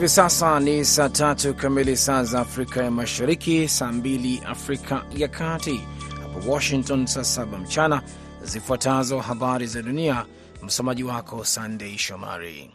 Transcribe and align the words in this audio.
Hivi 0.00 0.08
sasa 0.08 0.60
ni 0.60 0.84
saa 0.84 1.08
tatu 1.08 1.54
kamili 1.54 1.96
saa 1.96 2.24
za 2.24 2.40
Afrika 2.40 2.82
ya 2.84 2.90
Mashariki, 2.90 3.68
saa 3.68 3.92
mbili 3.92 4.42
Afrika 4.46 5.04
ya 5.16 5.28
Kati, 5.28 5.80
hapo 6.22 6.50
Washington 6.52 7.06
saa 7.06 7.24
saba 7.24 7.58
mchana. 7.58 8.02
Zifuatazo 8.42 9.18
habari 9.20 9.66
za 9.66 9.82
dunia, 9.82 10.26
msomaji 10.62 11.04
wako 11.04 11.44
Sandei 11.44 11.98
Shomari. 11.98 12.70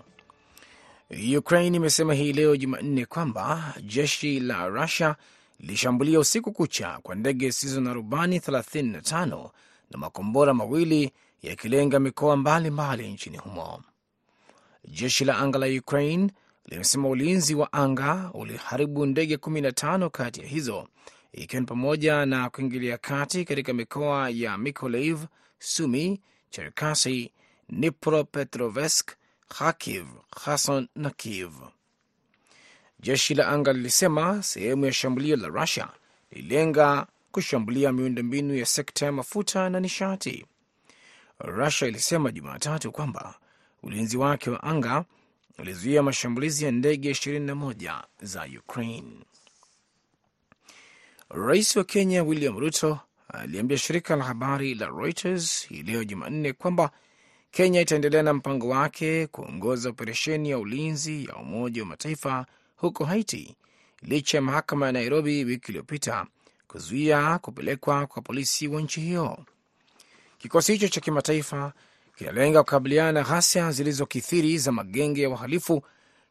Ukraine 1.37 1.77
imesema 1.77 2.13
hii 2.13 2.33
leo 2.33 2.55
Jumanne 2.57 3.05
kwamba 3.05 3.73
jeshi 3.83 4.39
la 4.39 4.67
Rusia 4.67 5.15
lilishambulia 5.59 6.19
usiku 6.19 6.51
kucha 6.51 6.99
kwa 7.03 7.15
ndege 7.15 7.49
zisizo 7.49 7.81
na 7.81 7.93
rubani 7.93 8.39
35 8.39 9.49
na 9.91 9.97
makombora 9.97 10.53
mawili 10.53 11.11
yakilenga 11.41 11.99
mikoa 11.99 12.35
mbalimbali 12.35 13.11
nchini 13.11 13.37
humo. 13.37 13.83
Jeshi 14.87 15.25
la 15.25 15.37
anga 15.37 15.59
la 15.59 15.65
Ukraine 15.79 16.29
limesema 16.65 17.09
ulinzi 17.09 17.55
wa 17.55 17.73
anga 17.73 18.29
uliharibu 18.33 19.05
ndege 19.05 19.35
15 19.35 20.09
kati 20.09 20.41
ya 20.41 20.47
hizo, 20.47 20.87
ikiwa 21.33 21.59
ni 21.59 21.65
pamoja 21.67 22.25
na 22.25 22.49
kuingilia 22.49 22.97
kati 22.97 23.45
katika 23.45 23.73
mikoa 23.73 24.29
ya 24.29 24.57
Mykolaiv, 24.57 25.19
Sumi, 25.59 26.21
Cherkasy, 26.49 27.31
Dnipropetrovsk, 27.69 29.11
Kharkiv, 29.49 30.05
Kherson 30.43 30.87
na 30.95 31.09
Kiev. 31.09 31.53
Jeshi 32.99 33.33
la 33.35 33.47
anga 33.47 33.73
lilisema 33.73 34.43
sehemu 34.43 34.85
ya 34.85 34.93
shambulio 34.93 35.35
la 35.35 35.47
Rusia 35.47 35.87
lililenga 36.31 37.07
kushambulia 37.31 37.91
miundombinu 37.91 38.55
ya 38.55 38.65
sekta 38.65 39.05
ya 39.05 39.11
mafuta 39.11 39.69
na 39.69 39.79
nishati. 39.79 40.45
Rusia 41.39 41.87
ilisema 41.87 42.31
Jumatatu 42.31 42.91
kwamba 42.91 43.35
ulinzi 43.83 44.17
wake 44.17 44.49
wa 44.49 44.63
anga 44.63 45.05
ulizuia 45.57 46.03
mashambulizi 46.03 46.65
ya 46.65 46.71
ndege 46.71 47.11
21 47.11 48.03
za 48.21 48.47
Ukraine. 48.59 49.11
Rais 51.29 51.75
wa 51.75 51.83
Kenya 51.83 52.23
William 52.23 52.59
Ruto 52.59 52.99
aliambia 53.27 53.77
shirika 53.77 54.15
la 54.15 54.23
habari 54.23 54.75
la 54.75 54.85
Reuters 54.87 55.67
hii 55.67 55.83
leo 55.83 56.03
Jumanne 56.03 56.53
kwamba 56.53 56.91
Kenya 57.51 57.81
itaendelea 57.81 58.23
na 58.23 58.33
mpango 58.33 58.67
wake 58.69 59.27
kuongoza 59.27 59.89
operesheni 59.89 60.49
ya 60.49 60.59
ulinzi 60.59 61.25
ya 61.25 61.35
Umoja 61.35 61.81
wa 61.81 61.87
Mataifa 61.87 62.45
huko 62.75 63.05
Haiti 63.05 63.55
licha 64.01 64.37
ya 64.37 64.41
mahakama 64.41 64.85
ya 64.85 64.91
Nairobi 64.91 65.43
wiki 65.43 65.67
iliyopita 65.71 66.25
kuzuia 66.67 67.37
kupelekwa 67.39 68.07
kwa 68.07 68.21
polisi 68.21 68.67
wa 68.67 68.81
nchi 68.81 69.01
hiyo. 69.01 69.45
Kikosi 70.37 70.71
hicho 70.73 70.87
cha 70.87 71.01
kimataifa 71.01 71.73
kinalenga 72.15 72.63
kukabiliana 72.63 73.11
na 73.11 73.23
ghasia 73.23 73.71
zilizokithiri 73.71 74.57
za 74.57 74.71
magenge 74.71 75.21
ya 75.21 75.29
wahalifu 75.29 75.81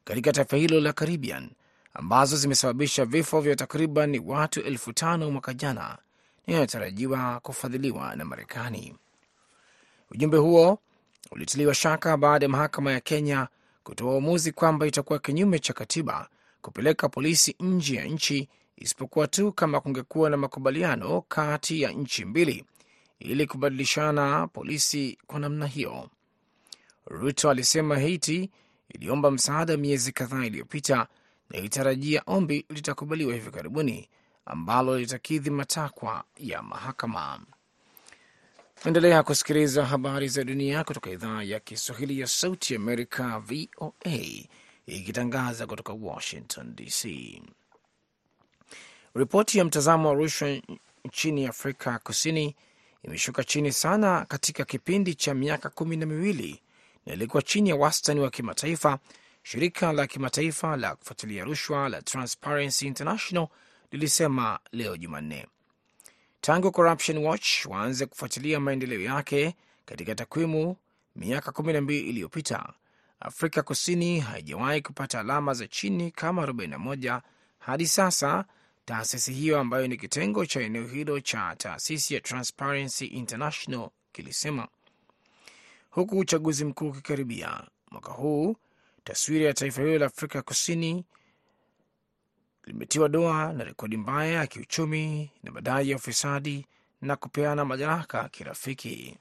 katika 0.04 0.32
taifa 0.32 0.56
hilo 0.56 0.80
la 0.80 0.92
Caribbean 0.92 1.50
ambazo 1.94 2.36
zimesababisha 2.36 3.04
vifo 3.04 3.40
vya 3.40 3.56
takriban 3.56 4.22
watu 4.26 4.60
elfu 4.60 4.92
tano 4.92 5.30
mwaka 5.30 5.54
jana 5.54 5.98
na 6.46 6.54
inatarajiwa 6.56 7.40
kufadhiliwa 7.40 8.16
na 8.16 8.24
Marekani. 8.24 8.94
Ujumbe 10.10 10.36
huo 10.36 10.78
ulitiliwa 11.30 11.74
shaka 11.74 12.16
baada 12.16 12.44
ya 12.44 12.50
mahakama 12.50 12.92
ya 12.92 13.00
Kenya 13.00 13.48
kutoa 13.84 14.12
uamuzi 14.14 14.52
kwamba 14.52 14.86
itakuwa 14.86 15.18
kinyume 15.18 15.58
cha 15.58 15.72
katiba 15.72 16.28
kupeleka 16.62 17.08
polisi 17.08 17.56
nje 17.60 17.96
ya 17.96 18.04
nchi 18.04 18.48
isipokuwa 18.76 19.26
tu 19.26 19.52
kama 19.52 19.80
kungekuwa 19.80 20.30
na 20.30 20.36
makubaliano 20.36 21.20
kati 21.28 21.82
ya 21.82 21.90
nchi 21.90 22.24
mbili 22.24 22.64
ili 23.18 23.46
kubadilishana 23.46 24.46
polisi 24.46 25.18
kwa 25.26 25.40
namna 25.40 25.66
hiyo. 25.66 26.10
Ruto 27.06 27.50
alisema 27.50 27.94
Haiti 27.94 28.50
iliomba 28.88 29.30
msaada 29.30 29.76
miezi 29.76 30.12
kadhaa 30.12 30.44
iliyopita 30.44 31.06
na 31.50 31.58
ilitarajia 31.58 32.22
ombi 32.26 32.64
litakubaliwa 32.68 33.34
hivi 33.34 33.50
karibuni, 33.50 34.08
ambalo 34.46 34.98
litakidhi 34.98 35.50
matakwa 35.50 36.24
ya 36.36 36.62
mahakama. 36.62 37.40
Endelea 38.84 39.22
kusikiliza 39.22 39.86
habari 39.86 40.28
za 40.28 40.44
dunia 40.44 40.84
kutoka 40.84 41.10
idhaa 41.10 41.42
ya 41.42 41.60
Kiswahili 41.60 42.20
ya 42.20 42.26
Sauti 42.26 42.76
Amerika, 42.76 43.38
VOA, 43.38 44.18
ikitangaza 44.86 45.66
kutoka 45.66 45.92
Washington 45.92 46.74
DC. 46.76 47.08
Ripoti 49.14 49.58
ya 49.58 49.64
mtazamo 49.64 50.08
wa 50.08 50.14
rushwa 50.14 50.60
nchini 51.04 51.46
Afrika 51.46 51.98
Kusini 51.98 52.56
imeshuka 53.04 53.44
chini 53.44 53.72
sana 53.72 54.24
katika 54.24 54.64
kipindi 54.64 55.14
cha 55.14 55.34
miaka 55.34 55.68
kumi 55.70 55.96
na 55.96 56.06
miwili 56.06 56.62
na 57.06 57.12
ilikuwa 57.12 57.42
chini 57.42 57.68
ya 57.68 57.76
wastani 57.76 58.20
wa 58.20 58.30
kimataifa. 58.30 58.98
Shirika 59.42 59.92
la 59.92 60.06
kimataifa 60.06 60.76
la 60.76 60.96
kufuatilia 60.96 61.44
rushwa 61.44 61.88
la 61.88 62.02
Transparency 62.02 62.86
International 62.86 63.48
lilisema 63.90 64.58
leo 64.72 64.96
Jumanne. 64.96 65.46
Tangu 66.40 66.72
Corruption 66.72 67.18
Watch 67.18 67.66
waanze 67.66 68.06
kufuatilia 68.06 68.60
maendeleo 68.60 69.00
yake 69.00 69.54
katika 69.86 70.14
takwimu 70.14 70.76
miaka 71.16 71.52
kumi 71.52 71.72
na 71.72 71.80
mbili 71.80 72.08
iliyopita, 72.08 72.72
Afrika 73.20 73.62
Kusini 73.62 74.20
haijawahi 74.20 74.82
kupata 74.82 75.20
alama 75.20 75.54
za 75.54 75.66
chini 75.68 76.10
kama 76.10 76.46
41 76.46 77.20
hadi 77.58 77.86
sasa. 77.86 78.44
Taasisi 78.84 79.32
hiyo 79.32 79.60
ambayo 79.60 79.86
ni 79.86 79.96
kitengo 79.96 80.46
cha 80.46 80.60
eneo 80.60 80.86
hilo 80.86 81.20
cha 81.20 81.54
taasisi 81.56 82.14
ya 82.14 82.20
Transparency 82.20 83.06
International 83.06 83.90
kilisema, 84.12 84.68
huku 85.90 86.18
uchaguzi 86.18 86.64
mkuu 86.64 86.88
ukikaribia 86.88 87.60
mwaka 87.90 88.12
huu, 88.12 88.56
taswira 89.04 89.46
ya 89.46 89.54
taifa 89.54 89.82
hilo 89.82 89.98
la 89.98 90.06
Afrika 90.06 90.42
Kusini 90.42 91.04
limetiwa 92.64 93.08
doa 93.08 93.52
na 93.52 93.64
rekodi 93.64 93.96
mbaya 93.96 94.32
ya 94.32 94.46
kiuchumi 94.46 95.30
na 95.42 95.50
madai 95.50 95.90
ya 95.90 95.96
ufisadi 95.96 96.66
na 97.00 97.16
kupeana 97.16 97.64
madaraka 97.64 98.28
kirafiki. 98.28 99.16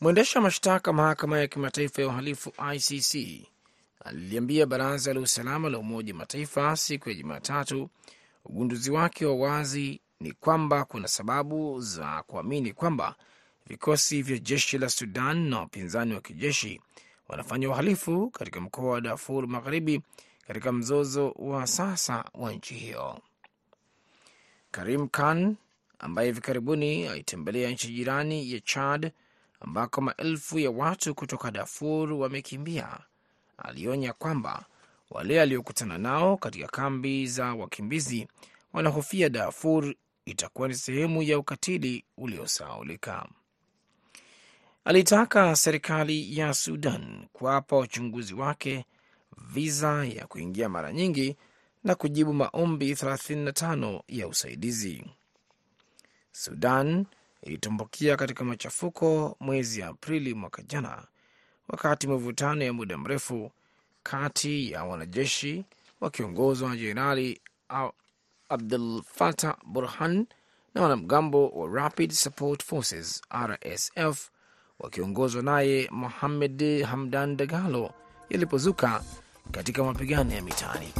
Mwendesha 0.00 0.40
mashtaka 0.40 0.92
mahakama 0.92 1.38
ya 1.38 1.46
kimataifa 1.46 2.02
ya 2.02 2.08
uhalifu 2.08 2.52
ICC 2.74 3.42
aliliambia 4.04 4.66
baraza 4.66 5.14
la 5.14 5.20
usalama 5.20 5.68
la 5.68 5.78
Umoja 5.78 6.12
wa 6.12 6.18
Mataifa 6.18 6.76
siku 6.76 7.08
ya 7.08 7.14
Jumatatu 7.14 7.90
ugunduzi 8.44 8.90
wake 8.90 9.26
wa 9.26 9.36
wazi 9.36 10.00
ni 10.20 10.32
kwamba 10.32 10.84
kuna 10.84 11.08
sababu 11.08 11.80
za 11.80 12.22
kuamini 12.22 12.72
kwamba 12.72 13.14
vikosi 13.66 14.22
vya 14.22 14.38
jeshi 14.38 14.78
la 14.78 14.88
Sudan 14.88 15.48
na 15.48 15.58
wapinzani 15.58 16.14
wa 16.14 16.20
kijeshi 16.20 16.80
wanafanya 17.28 17.70
uhalifu 17.70 18.30
katika 18.30 18.60
mkoa 18.60 18.90
wa 18.92 19.00
Darfur 19.00 19.46
Magharibi 19.48 20.00
katika 20.46 20.72
mzozo 20.72 21.30
wa 21.30 21.66
sasa 21.66 22.24
wa 22.34 22.52
nchi 22.52 22.74
hiyo. 22.74 23.20
Karim 24.70 25.08
Khan 25.08 25.56
ambaye 25.98 26.28
hivi 26.28 26.40
karibuni 26.40 27.08
alitembelea 27.08 27.70
nchi 27.70 27.88
jirani 27.92 28.52
ya 28.52 28.60
Chad 28.60 29.12
ambako 29.60 30.00
maelfu 30.00 30.58
ya 30.58 30.70
watu 30.70 31.14
kutoka 31.14 31.50
Darfur 31.50 32.12
wamekimbia 32.12 32.98
alionya 33.58 34.12
kwamba 34.12 34.64
wale 35.10 35.40
aliokutana 35.40 35.98
nao 35.98 36.36
katika 36.36 36.66
kambi 36.68 37.26
za 37.26 37.54
wakimbizi 37.54 38.28
wanahofia 38.72 39.28
Darfur 39.28 39.94
itakuwa 40.24 40.68
ni 40.68 40.74
sehemu 40.74 41.22
ya 41.22 41.38
ukatili 41.38 42.04
uliosahaulika. 42.16 43.28
Alitaka 44.84 45.56
serikali 45.56 46.38
ya 46.38 46.54
Sudan 46.54 47.26
kuwapa 47.32 47.76
wachunguzi 47.76 48.34
wake 48.34 48.84
viza 49.36 50.04
ya 50.04 50.26
kuingia 50.26 50.68
mara 50.68 50.92
nyingi 50.92 51.36
na 51.84 51.94
kujibu 51.94 52.32
maombi 52.34 52.92
35 52.92 54.00
ya 54.08 54.28
usaidizi. 54.28 55.04
Sudan 56.32 57.06
ilitumbukia 57.42 58.16
katika 58.16 58.44
machafuko 58.44 59.36
mwezi 59.40 59.82
Aprili 59.82 60.34
mwaka 60.34 60.62
jana 60.62 61.06
wakati 61.68 62.06
mivutano 62.06 62.64
ya 62.64 62.72
muda 62.72 62.98
mrefu 62.98 63.50
kati 64.02 64.70
ya 64.72 64.84
wanajeshi 64.84 65.64
wakiongozwa 66.00 66.68
na 66.68 66.76
Jenerali 66.76 67.40
Abdul 68.48 69.02
Fatah 69.02 69.56
Burhan 69.66 70.26
na 70.74 70.82
wanamgambo 70.82 71.48
wa 71.48 71.68
Rapid 71.70 72.12
Support 72.12 72.64
Forces 72.64 73.22
RSF 73.46 74.30
wakiongozwa 74.78 75.42
naye 75.42 75.88
Mohamed 75.90 76.82
Hamdan 76.82 77.36
Dagalo 77.36 77.90
yalipozuka 78.30 79.02
katika 79.50 79.84
mapigano 79.84 80.34
ya 80.34 80.42
mitaani. 80.42 80.92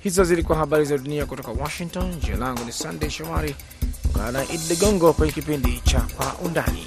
Hizo 0.00 0.24
zilikuwa 0.24 0.58
habari 0.58 0.84
za 0.84 0.98
dunia 0.98 1.26
kutoka 1.26 1.50
Washington. 1.50 2.20
Jina 2.20 2.36
langu 2.36 2.64
ni 2.64 2.72
Sandey 2.72 3.10
Shomari. 3.10 3.56
Ungana 4.14 4.32
na 4.32 4.44
Idi 4.44 4.64
Ligongo 4.68 5.12
kwenye 5.12 5.32
kipindi 5.32 5.80
cha 5.80 6.00
Kwa 6.00 6.34
Undani. 6.34 6.86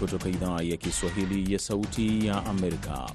Kutoka 0.00 0.28
idhaa 0.28 0.62
ya 0.62 0.76
Kiswahili 0.76 1.52
ya 1.52 1.58
Sauti 1.58 2.26
ya 2.26 2.46
Amerika. 2.46 3.10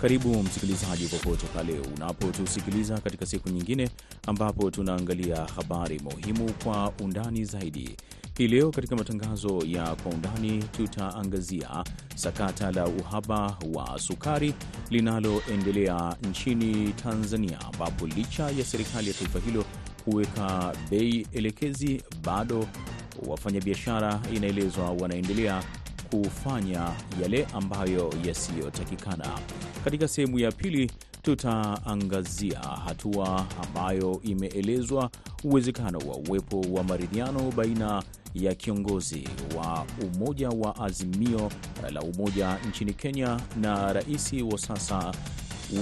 Karibu 0.00 0.42
msikilizaji, 0.42 1.06
popote 1.06 1.46
pale 1.46 1.78
unapotusikiliza 1.96 2.98
katika 2.98 3.26
siku 3.26 3.48
nyingine 3.48 3.90
ambapo 4.26 4.70
tunaangalia 4.70 5.36
habari 5.56 5.98
muhimu 5.98 6.52
kwa 6.64 6.92
undani 7.00 7.44
zaidi. 7.44 7.96
Hii 8.38 8.48
leo 8.48 8.70
katika 8.70 8.96
matangazo 8.96 9.62
ya 9.66 9.94
Kwa 9.94 10.12
Undani 10.12 10.62
tutaangazia 10.62 11.84
sakata 12.14 12.72
la 12.72 12.86
uhaba 12.86 13.58
wa 13.74 13.98
sukari 13.98 14.54
linaloendelea 14.90 16.16
nchini 16.30 16.92
Tanzania, 16.92 17.60
ambapo 17.60 18.06
licha 18.06 18.50
ya 18.50 18.64
serikali 18.64 19.08
ya 19.08 19.14
taifa 19.14 19.38
hilo 19.38 19.64
kuweka 20.04 20.72
bei 20.90 21.26
elekezi, 21.32 22.02
bado 22.24 22.66
wafanyabiashara 23.26 24.20
inaelezwa 24.34 24.90
wanaendelea 24.90 25.62
kufanya 26.10 26.90
yale 27.22 27.46
ambayo 27.54 28.14
yasiyotakikana. 28.24 29.28
Katika 29.84 30.08
sehemu 30.08 30.38
ya 30.38 30.52
pili 30.52 30.90
tutaangazia 31.22 32.58
hatua 32.58 33.46
ambayo 33.62 34.20
imeelezwa 34.24 35.10
uwezekano 35.44 35.98
wa 35.98 36.16
uwepo 36.16 36.60
wa 36.60 36.84
maridhiano 36.84 37.50
baina 37.56 38.02
ya 38.34 38.54
kiongozi 38.54 39.28
wa 39.56 39.86
umoja 40.14 40.48
wa 40.48 40.76
Azimio 40.80 41.50
la 41.92 42.00
Umoja 42.00 42.58
nchini 42.68 42.92
Kenya 42.94 43.40
na 43.60 43.92
rais 43.92 44.32
wa 44.52 44.58
sasa 44.58 45.12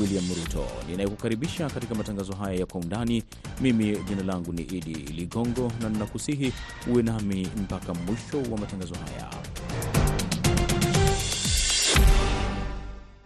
William 0.01 0.25
Ruto. 0.29 0.67
Ninayekukaribisha 0.89 1.71
katika 1.71 1.95
matangazo 1.95 2.33
haya 2.33 2.59
ya 2.61 2.67
kwa 2.67 2.81
undani, 2.81 3.23
mimi 3.61 3.97
jina 4.09 4.23
langu 4.23 4.53
ni 4.53 4.63
Idi 4.63 4.95
Ligongo 4.95 5.73
na 5.81 5.89
ninakusihi 5.89 6.53
uwe 6.93 7.03
nami 7.03 7.49
mpaka 7.57 7.95
mwisho 7.95 8.53
wa 8.53 8.59
matangazo 8.59 8.95
haya. 8.95 9.31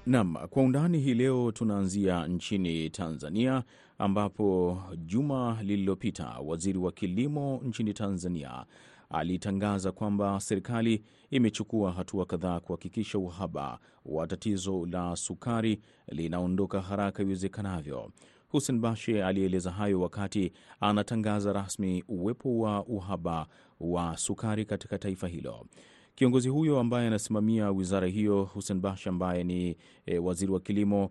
Nam, 0.08 0.34
kwa 0.50 0.62
undani 0.62 0.99
hii 0.99 1.14
leo 1.14 1.52
tunaanzia 1.52 2.26
nchini 2.26 2.90
Tanzania 2.90 3.62
ambapo 3.99 4.78
juma 4.96 5.58
lililopita 5.62 6.26
waziri 6.44 6.78
wa 6.78 6.93
kilimo 6.93 7.60
nchini 7.64 7.94
Tanzania 7.94 8.64
alitangaza 9.10 9.93
kwamba 9.93 10.40
serikali 10.40 11.02
imechukua 11.31 11.93
hatua 11.93 12.26
kadhaa 12.26 12.60
kuhakikisha 12.60 13.19
uhaba 13.19 13.78
wa 14.05 14.26
tatizo 14.26 14.87
la 14.87 15.16
sukari 15.16 15.81
linaondoka 16.08 16.81
haraka 16.81 17.22
iwezekanavyo. 17.22 18.10
Hussein 18.49 18.81
Bashe 18.81 19.25
alieleza 19.25 19.70
hayo 19.70 20.00
wakati 20.00 20.52
anatangaza 20.81 21.52
rasmi 21.52 22.05
uwepo 22.08 22.58
wa 22.58 22.84
uhaba 22.87 23.46
wa 23.81 24.16
sukari 24.16 24.64
katika 24.64 24.99
taifa 24.99 25.28
hilo. 25.28 25.66
Kiongozi 26.19 26.49
huyo 26.49 26.79
ambaye 26.81 27.06
anasimamia 27.06 27.70
wizara 27.70 28.06
hiyo, 28.06 28.44
Hussein 28.44 28.81
Bashe, 28.81 29.09
ambaye 29.09 29.44
ni 29.44 29.76
e, 30.06 30.19
waziri 30.19 30.53
wa 30.53 30.61
kilimo 30.61 31.11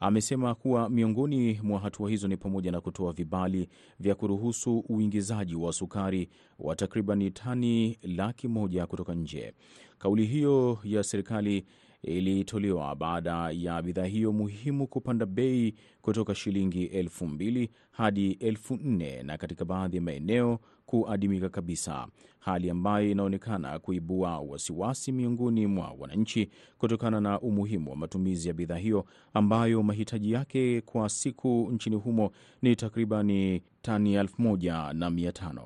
amesema 0.00 0.54
kuwa 0.54 0.90
miongoni 0.90 1.60
mwa 1.62 1.80
hatua 1.80 2.10
hizo 2.10 2.28
ni 2.28 2.36
pamoja 2.36 2.72
na 2.72 2.80
kutoa 2.80 3.12
vibali 3.12 3.68
vya 4.00 4.14
kuruhusu 4.14 4.78
uingizaji 4.88 5.54
wa 5.54 5.72
sukari 5.72 6.28
wa 6.58 6.76
takriban 6.76 7.30
tani 7.32 7.98
laki 8.02 8.48
moja 8.48 8.86
kutoka 8.86 9.14
nje. 9.14 9.52
Kauli 9.98 10.26
hiyo 10.26 10.78
ya 10.84 11.02
serikali 11.02 11.66
ilitolewa 12.04 12.94
baada 12.96 13.50
ya 13.50 13.82
bidhaa 13.82 14.04
hiyo 14.04 14.32
muhimu 14.32 14.86
kupanda 14.86 15.26
bei 15.26 15.74
kutoka 16.02 16.34
shilingi 16.34 16.84
elfu 16.84 17.26
mbili 17.26 17.70
hadi 17.90 18.30
elfu 18.32 18.76
nne 18.76 19.22
na 19.22 19.38
katika 19.38 19.64
baadhi 19.64 19.96
ya 19.96 20.02
maeneo 20.02 20.58
kuadimika 20.86 21.48
kabisa, 21.48 22.06
hali 22.38 22.70
ambayo 22.70 23.10
inaonekana 23.10 23.78
kuibua 23.78 24.38
wasiwasi 24.40 25.12
miongoni 25.12 25.66
mwa 25.66 25.94
wananchi 25.98 26.50
kutokana 26.78 27.20
na 27.20 27.40
umuhimu 27.40 27.90
wa 27.90 27.96
matumizi 27.96 28.48
ya 28.48 28.54
bidhaa 28.54 28.76
hiyo 28.76 29.04
ambayo 29.34 29.82
mahitaji 29.82 30.32
yake 30.32 30.80
kwa 30.80 31.08
siku 31.08 31.68
nchini 31.72 31.96
humo 31.96 32.30
ni 32.62 32.76
takribani 32.76 33.62
tani 33.82 34.14
elfu 34.14 34.42
moja 34.42 34.92
na 34.92 35.10
mia 35.10 35.32
tano. 35.32 35.62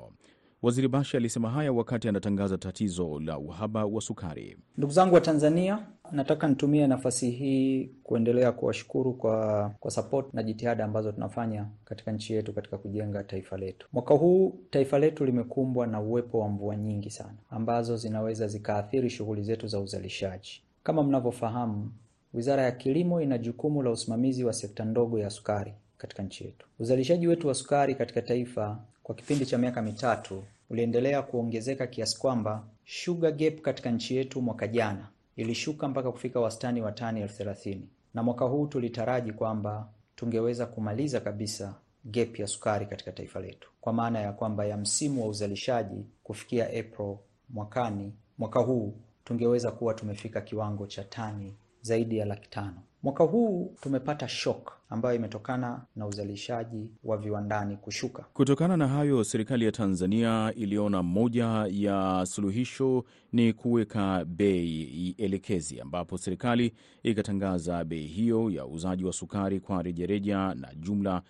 Waziri 0.62 0.88
Bashe 0.88 1.17
alisema 1.17 1.50
haya 1.50 1.73
wakati 1.73 2.08
anatangaza 2.08 2.58
tatizo 2.58 3.20
la 3.20 3.38
uhaba 3.38 3.84
wa 3.84 4.00
sukari. 4.00 4.56
Ndugu 4.76 4.93
zangu 4.93 5.14
wa 5.14 5.20
Tanzania, 5.20 5.79
nataka 6.12 6.49
nitumie 6.49 6.87
nafasi 6.87 7.31
hii 7.31 7.90
kuendelea 8.02 8.52
kuwashukuru 8.52 9.12
kwa, 9.12 9.70
kwa 9.81 9.90
support 9.90 10.34
na 10.34 10.43
jitihada 10.43 10.84
ambazo 10.84 11.12
tunafanya 11.12 11.66
katika 11.84 12.12
nchi 12.12 12.34
yetu 12.34 12.52
katika 12.52 12.78
kujenga 12.78 13.25
taifa 13.25 13.56
letu. 13.56 13.88
Mwaka 13.93 14.14
huu 14.14 14.58
taifa 14.70 14.99
letu 14.99 15.25
limekumbwa 15.25 15.87
na 15.87 16.00
uwepo 16.00 16.38
wa 16.38 16.49
mvua 16.49 16.76
nyingi 16.76 17.10
sana 17.10 17.34
ambazo 17.50 17.96
zinaweza 17.96 18.46
zikaathiri 18.46 19.10
shughuli 19.10 19.43
zetu 19.43 19.66
za 19.69 19.81
uzalishaji. 19.81 20.62
Kama 20.82 21.02
mnavyofahamu, 21.02 21.90
Wizara 22.34 22.62
ya 22.62 22.72
Kilimo 22.72 23.20
ina 23.20 23.38
jukumu 23.38 23.82
la 23.82 23.90
usimamizi 23.90 24.44
wa 24.44 24.52
sekta 24.52 24.84
ndogo 24.84 25.19
ya 25.19 25.31
sukari 25.31 25.72
katika 25.99 26.22
nchi 26.22 26.44
yetu. 26.44 26.66
Uzalishaji 26.78 27.26
wetu 27.26 27.49
wa 27.49 27.55
sukari 27.55 27.94
katika 27.94 28.22
taifa 28.22 28.78
kwa 29.02 29.14
kipindi 29.14 29.46
cha 29.46 29.58
miaka 29.58 29.82
mitatu 29.82 30.44
uliendelea 30.70 31.22
kuongezeka 31.22 31.87
kiasi 31.87 32.19
kwamba 32.19 32.62
sugar 32.87 33.32
gap 33.32 33.60
katika 33.60 33.90
nchi 33.90 34.16
yetu 34.16 34.43
mwaka 34.43 34.66
jana 34.66 35.08
ilishuka 35.38 35.88
mpaka 35.88 36.12
kufika 36.12 36.40
wastani 36.40 36.82
wa 36.82 36.93
tani 36.93 37.20
elfu 37.20 37.37
thelathini 37.37 37.88
na 38.14 38.23
mwaka 38.23 38.44
huu 38.44 38.67
tulitaraji 38.67 39.32
kwamba 39.32 39.88
tungeweza 40.17 40.67
kumaliza 40.67 41.20
kabisa 41.20 41.75
gap 42.05 42.38
ya 42.38 42.46
sukari 42.46 42.87
katika 42.87 43.12
taifa 43.12 43.40
letu, 43.40 43.70
kwa 43.81 43.93
maana 43.93 44.20
ya 44.20 44.32
kwamba 44.32 44.64
ya 44.64 44.76
msimu 44.76 45.23
wa 45.23 45.29
uzalishaji 45.29 46.06
kufikia 46.23 46.64
April 46.67 47.17
mwakani, 47.49 48.12
mwaka 48.38 48.61
huu 48.61 48.94
tungeweza 49.25 49.70
kuwa 49.70 49.94
tumefika 49.94 50.40
kiwango 50.40 50.87
cha 50.87 51.05
tani 51.05 51.56
zaidi 51.82 52.19
ya 52.19 52.25
laki 52.26 52.50
tano. 52.50 52.82
Mwaka 53.03 53.25
huu 53.25 53.75
tumepata 53.81 54.29
shock 54.29 54.73
ambayo 54.91 55.17
imetokana 55.17 55.83
na 55.97 56.06
uzalishaji 56.06 56.91
wa 57.05 57.17
viwandani 57.17 57.77
kushuka. 57.77 58.25
Kutokana 58.35 58.77
na 58.77 58.89
hayo, 58.89 59.25
serikali 59.25 59.65
ya 59.65 59.73
Tanzania 59.73 60.53
iliona 60.56 61.03
moja 61.03 61.67
ya 61.71 62.27
suluhisho 62.27 63.05
ni 63.33 63.53
kuweka 63.53 64.25
bei 64.25 65.15
elekezi, 65.19 65.81
ambapo 65.81 66.19
serikali 66.19 66.75
ikatangaza 67.03 67.84
bei 67.84 68.06
hiyo 68.06 68.51
ya 68.51 68.67
uuzaji 68.67 69.05
wa 69.05 69.13
sukari 69.13 69.61
kwa 69.61 69.82
rejareja 69.82 70.55
na 70.55 70.75
jumla 70.75 71.22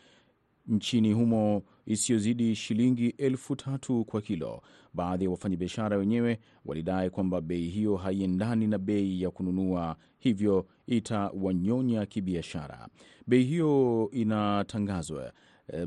nchini 0.68 1.12
humo 1.12 1.62
isiyozidi 1.86 2.54
shilingi 2.56 3.08
elfu 3.08 3.56
tatu 3.56 4.04
kwa 4.04 4.20
kilo. 4.22 4.62
Baadhi 4.94 5.24
ya 5.24 5.30
wafanyabiashara 5.30 5.96
wenyewe 5.96 6.38
walidai 6.64 7.10
kwamba 7.10 7.40
bei 7.40 7.68
hiyo 7.68 7.96
haiendani 7.96 8.66
na 8.66 8.78
bei 8.78 9.22
ya 9.22 9.30
kununua, 9.30 9.96
hivyo 10.18 10.66
itawanyonya 10.86 12.06
kibiashara. 12.06 12.88
Bei 13.26 13.44
hiyo 13.44 14.08
inatangazwa 14.12 15.32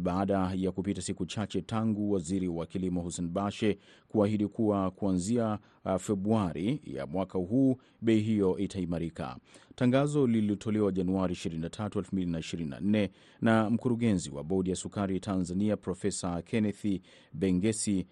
baada 0.01 0.51
ya 0.55 0.71
kupita 0.71 1.01
siku 1.01 1.25
chache 1.25 1.61
tangu 1.61 2.11
waziri 2.11 2.47
wa 2.47 2.65
kilimo 2.65 3.01
Hussein 3.01 3.27
Bashe 3.29 3.77
kuahidi 4.07 4.47
kuwa 4.47 4.91
kuanzia 4.91 5.59
Februari 5.99 6.81
ya 6.83 7.07
mwaka 7.07 7.37
huu 7.39 7.77
bei 8.01 8.19
hiyo 8.19 8.57
itaimarika. 8.57 9.37
Tangazo 9.75 10.27
lililotolewa 10.27 10.91
Januari 10.91 11.33
23, 11.33 11.87
2024 11.87 13.09
na 13.41 13.69
mkurugenzi 13.69 14.29
wa 14.31 14.43
bodi 14.43 14.69
ya 14.69 14.75
sukari 14.75 15.19
Tanzania 15.19 15.77
Profesa 15.77 16.41
Kenneth 16.41 17.01
Bengesi 17.33 18.07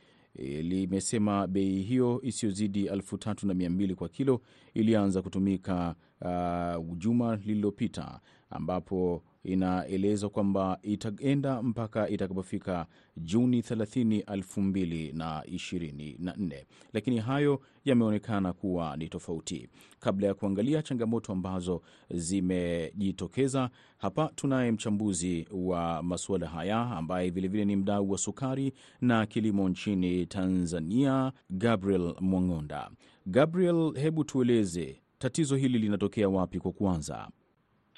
limesema 0.61 1.47
bei 1.47 1.81
hiyo 1.81 2.21
isiyozidi 2.23 2.85
elfu 2.85 3.17
tatu 3.17 3.47
na 3.47 3.53
mia 3.53 3.69
mbili 3.69 3.95
kwa 3.95 4.09
kilo 4.09 4.41
ilianza 4.73 5.21
kutumika 5.21 5.95
uh, 6.21 6.97
juma 6.97 7.35
lililopita 7.35 8.19
ambapo 8.49 9.23
inaelezwa 9.43 10.29
kwamba 10.29 10.79
itaenda 10.83 11.63
mpaka 11.63 12.09
itakapofika 12.09 12.85
Juni 13.17 13.61
30, 13.61 14.21
2024, 14.23 16.63
lakini 16.93 17.17
hayo 17.17 17.61
yameonekana 17.85 18.53
kuwa 18.53 18.97
ni 18.97 19.07
tofauti. 19.09 19.69
Kabla 19.99 20.27
ya 20.27 20.33
kuangalia 20.33 20.81
changamoto 20.81 21.31
ambazo 21.33 21.81
zimejitokeza 22.09 23.69
hapa, 23.97 24.31
tunaye 24.35 24.71
mchambuzi 24.71 25.47
wa 25.51 26.03
masuala 26.03 26.47
haya 26.47 26.79
ambaye 26.81 27.29
vilevile 27.29 27.65
ni 27.65 27.75
mdau 27.75 28.11
wa 28.11 28.17
sukari 28.17 28.73
na 29.01 29.25
kilimo 29.25 29.69
nchini 29.69 30.25
Tanzania, 30.25 31.31
Gabriel 31.49 32.15
Mwang'onda. 32.21 32.89
Gabriel, 33.25 33.93
hebu 33.95 34.23
tueleze 34.23 35.01
tatizo 35.19 35.55
hili 35.55 35.79
linatokea 35.79 36.29
wapi 36.29 36.59
kwa 36.59 36.71
kuanza? 36.71 37.29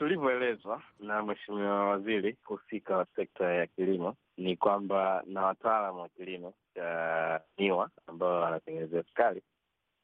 Tulivyoelezwa 0.01 0.81
na 0.99 1.23
Mheshimiwa 1.23 1.89
Waziri 1.89 2.37
husika 2.43 2.97
wa 2.97 3.05
sekta 3.15 3.53
ya 3.53 3.67
kilimo 3.67 4.15
ni 4.37 4.57
kwamba 4.57 5.23
na 5.25 5.41
wataalamu 5.45 5.99
wa 6.01 6.09
kilimo 6.09 6.53
cha 6.75 7.41
miwa 7.57 7.89
ambao 8.07 8.41
wanatengenezea 8.41 9.03
sukari, 9.03 9.41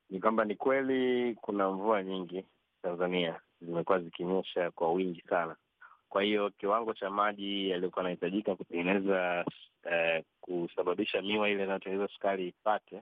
ni 0.10 0.20
kwamba 0.20 0.46
ni 0.46 0.56
kweli 0.56 1.36
kuna 1.36 1.70
mvua 1.72 2.04
nyingi 2.04 2.46
Tanzania 2.82 3.42
zimekuwa 3.62 4.00
zikinyesha 4.00 4.72
kwa 4.72 4.92
wingi 4.94 5.22
sana. 5.30 5.56
Kwa 6.10 6.24
hiyo 6.24 6.50
kiwango 6.50 6.94
cha 6.94 7.10
maji 7.10 7.70
yaliyokuwa 7.70 8.04
yanahitajika 8.04 8.56
kutengeneza 8.56 9.46
eh, 9.92 10.24
kusababisha 10.42 11.22
miwa 11.22 11.50
ile 11.50 11.64
inayotengeneza 11.64 12.14
sukari 12.14 12.48
ipate 12.48 13.02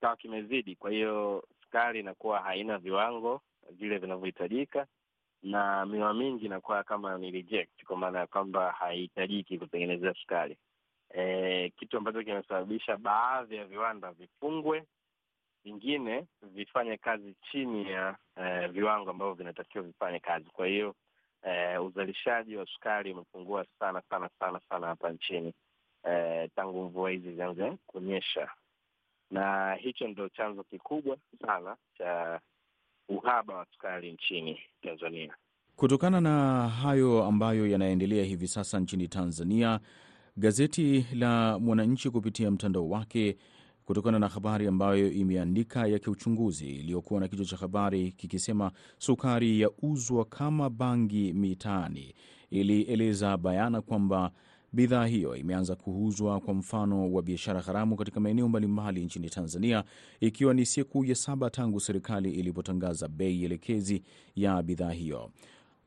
kawa 0.00 0.16
kimezidi, 0.16 0.76
kwa 0.76 0.90
hiyo 0.90 1.44
sukari 1.64 2.00
inakuwa 2.00 2.40
haina 2.40 2.78
viwango 2.78 3.40
vile 3.70 3.98
vinavyohitajika 3.98 4.86
na 5.42 5.86
miwa 5.86 6.14
mingi 6.14 6.46
inakuwa 6.46 6.82
kama 6.84 7.18
ni 7.18 7.30
reject, 7.30 7.84
kwa 7.84 7.96
maana 7.96 8.18
ya 8.18 8.26
kwamba 8.26 8.72
haihitajiki 8.72 9.58
kutengenezea 9.58 10.14
sukari 10.14 10.58
e, 11.14 11.70
kitu 11.70 11.96
ambacho 11.98 12.22
kimesababisha 12.22 12.96
baadhi 12.96 13.56
ya 13.56 13.64
viwanda 13.64 14.12
vifungwe, 14.12 14.84
vingine 15.64 16.26
vifanye 16.42 16.96
kazi 16.96 17.34
chini 17.50 17.90
ya 17.90 18.16
e, 18.36 18.66
viwango 18.68 19.10
ambavyo 19.10 19.34
vinatakiwa 19.34 19.84
vifanye 19.84 20.20
kazi. 20.20 20.50
Kwa 20.50 20.66
hiyo 20.66 20.94
e, 21.42 21.78
uzalishaji 21.78 22.56
wa 22.56 22.66
sukari 22.66 23.12
umepungua 23.12 23.66
sana 23.78 24.02
sana 24.10 24.30
sana 24.38 24.60
sana 24.68 24.86
hapa 24.86 25.10
nchini 25.10 25.54
e, 26.10 26.48
tangu 26.48 26.84
mvua 26.84 27.10
hizi 27.10 27.32
zianze 27.34 27.76
kunyesha, 27.86 28.50
na 29.30 29.74
hicho 29.74 30.08
ndo 30.08 30.28
chanzo 30.28 30.62
kikubwa 30.64 31.16
sana 31.46 31.76
cha 31.98 32.40
uhaba 33.08 33.54
wa 33.54 33.66
sukari 33.72 34.12
nchini 34.12 34.58
Tanzania. 34.82 35.34
Kutokana 35.76 36.20
na 36.20 36.68
hayo 36.68 37.24
ambayo 37.24 37.66
yanaendelea 37.66 38.24
hivi 38.24 38.48
sasa 38.48 38.80
nchini 38.80 39.08
Tanzania, 39.08 39.80
gazeti 40.36 41.06
la 41.14 41.58
Mwananchi 41.58 42.10
kupitia 42.10 42.50
mtandao 42.50 42.88
wake, 42.88 43.36
kutokana 43.84 44.18
na 44.18 44.28
habari 44.28 44.66
ambayo 44.66 45.10
imeandika 45.12 45.86
ya 45.86 45.98
kiuchunguzi 45.98 46.70
iliyokuwa 46.70 47.20
na 47.20 47.28
kichwa 47.28 47.44
cha 47.46 47.56
habari 47.56 48.12
kikisema 48.12 48.72
sukari 48.98 49.60
yauzwa 49.60 50.24
kama 50.24 50.70
bangi 50.70 51.32
mitaani, 51.32 52.14
ilieleza 52.50 53.36
bayana 53.36 53.82
kwamba 53.82 54.30
bidhaa 54.72 55.06
hiyo 55.06 55.36
imeanza 55.36 55.74
kuuzwa 55.76 56.40
kwa 56.40 56.54
mfano 56.54 57.12
wa 57.12 57.22
biashara 57.22 57.60
haramu 57.60 57.96
katika 57.96 58.20
maeneo 58.20 58.48
mbalimbali 58.48 59.04
nchini 59.04 59.30
Tanzania, 59.30 59.84
ikiwa 60.20 60.54
ni 60.54 60.66
siku 60.66 61.04
ya 61.04 61.14
saba 61.14 61.50
tangu 61.50 61.80
serikali 61.80 62.30
ilipotangaza 62.32 63.08
bei 63.08 63.44
elekezi 63.44 64.02
ya 64.36 64.62
bidhaa 64.62 64.90
hiyo. 64.92 65.30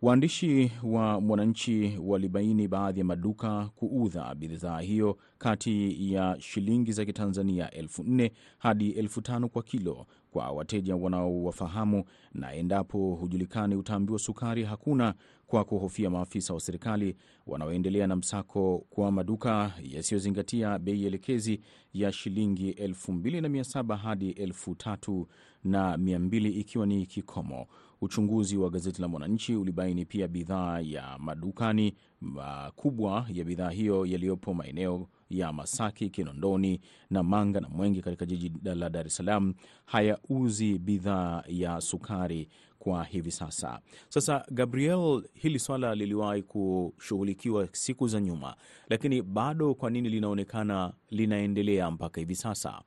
Waandishi 0.02 0.72
wa 0.84 1.22
Mwananchi 1.22 1.98
walibaini 2.04 2.68
baadhi 2.68 3.00
ya 3.00 3.06
maduka 3.06 3.70
kuudha 3.76 4.36
bidhaa 4.36 4.80
hiyo 4.80 5.18
kati 5.38 6.14
ya 6.14 6.36
shilingi 6.40 6.92
za 6.92 7.06
Kitanzania 7.06 7.72
elfu 7.72 8.04
nne 8.04 8.32
hadi 8.58 8.90
elfu 8.92 9.22
tano 9.22 9.50
kwa 9.50 9.64
kilo 9.64 10.06
kwa 10.32 10.52
wateja 10.52 10.96
wanaowafahamu, 10.96 12.04
na 12.34 12.54
endapo 12.54 13.16
hujulikani 13.16 13.76
utaambiwa 13.76 14.20
sukari 14.20 14.64
hakuna, 14.64 15.14
kwa 15.52 15.66
kuhofia 15.66 16.10
maafisa 16.10 16.54
wa 16.54 16.60
serikali 16.60 17.16
wanaoendelea 17.48 18.08
na 18.08 18.16
msako 18.16 18.86
kwa 18.90 19.12
maduka 19.12 19.74
yasiyozingatia 19.84 20.80
bei 20.80 21.06
elekezi 21.06 21.62
ya 21.94 22.12
shilingi 22.12 22.70
elfu 22.70 23.12
mbili 23.14 23.42
na 23.42 23.50
mia 23.50 23.64
saba 23.64 23.98
hadi 23.98 24.30
elfu 24.30 24.76
tatu 24.76 25.28
na 25.64 25.98
mia 25.98 26.20
mbili 26.20 26.50
ikiwa 26.50 26.86
ni 26.86 27.06
kikomo. 27.06 27.68
Uchunguzi 28.02 28.58
wa 28.58 28.70
gazeti 28.70 29.02
la 29.02 29.08
Mwananchi 29.08 29.56
ulibaini 29.56 30.06
pia 30.06 30.28
bidhaa 30.28 30.80
ya 30.80 31.18
madukani 31.20 31.94
makubwa 32.22 33.26
ya 33.34 33.44
bidhaa 33.44 33.70
hiyo 33.70 34.06
yaliyopo 34.06 34.54
maeneo 34.54 35.08
ya 35.30 35.54
Masaki, 35.54 36.10
Kinondoni, 36.10 36.82
Namanga 37.10 37.60
na 37.62 37.70
Mwenge 37.70 38.02
katika 38.02 38.26
jiji 38.26 38.52
la 38.64 38.90
Dar 38.90 39.08
es 39.08 39.16
Salaam 39.16 39.54
hayauzi 39.86 40.80
bidhaa 40.80 41.44
ya 41.48 41.82
sukari 41.82 42.50
kwa 42.84 43.04
hivi 43.04 43.32
sasa. 43.32 43.80
Sasa 44.10 44.46
Gabriel, 44.52 45.24
hili 45.34 45.60
swala 45.60 45.96
liliwahi 45.96 46.44
kushughulikiwa 46.44 47.68
siku 47.72 48.08
za 48.08 48.22
nyuma, 48.22 48.56
lakini 48.90 49.22
bado 49.22 49.74
kwa 49.76 49.90
nini 49.90 50.10
linaonekana 50.10 50.94
linaendelea 51.10 51.92
mpaka 51.92 52.20
hivi 52.22 52.36
sasa? 52.36 52.82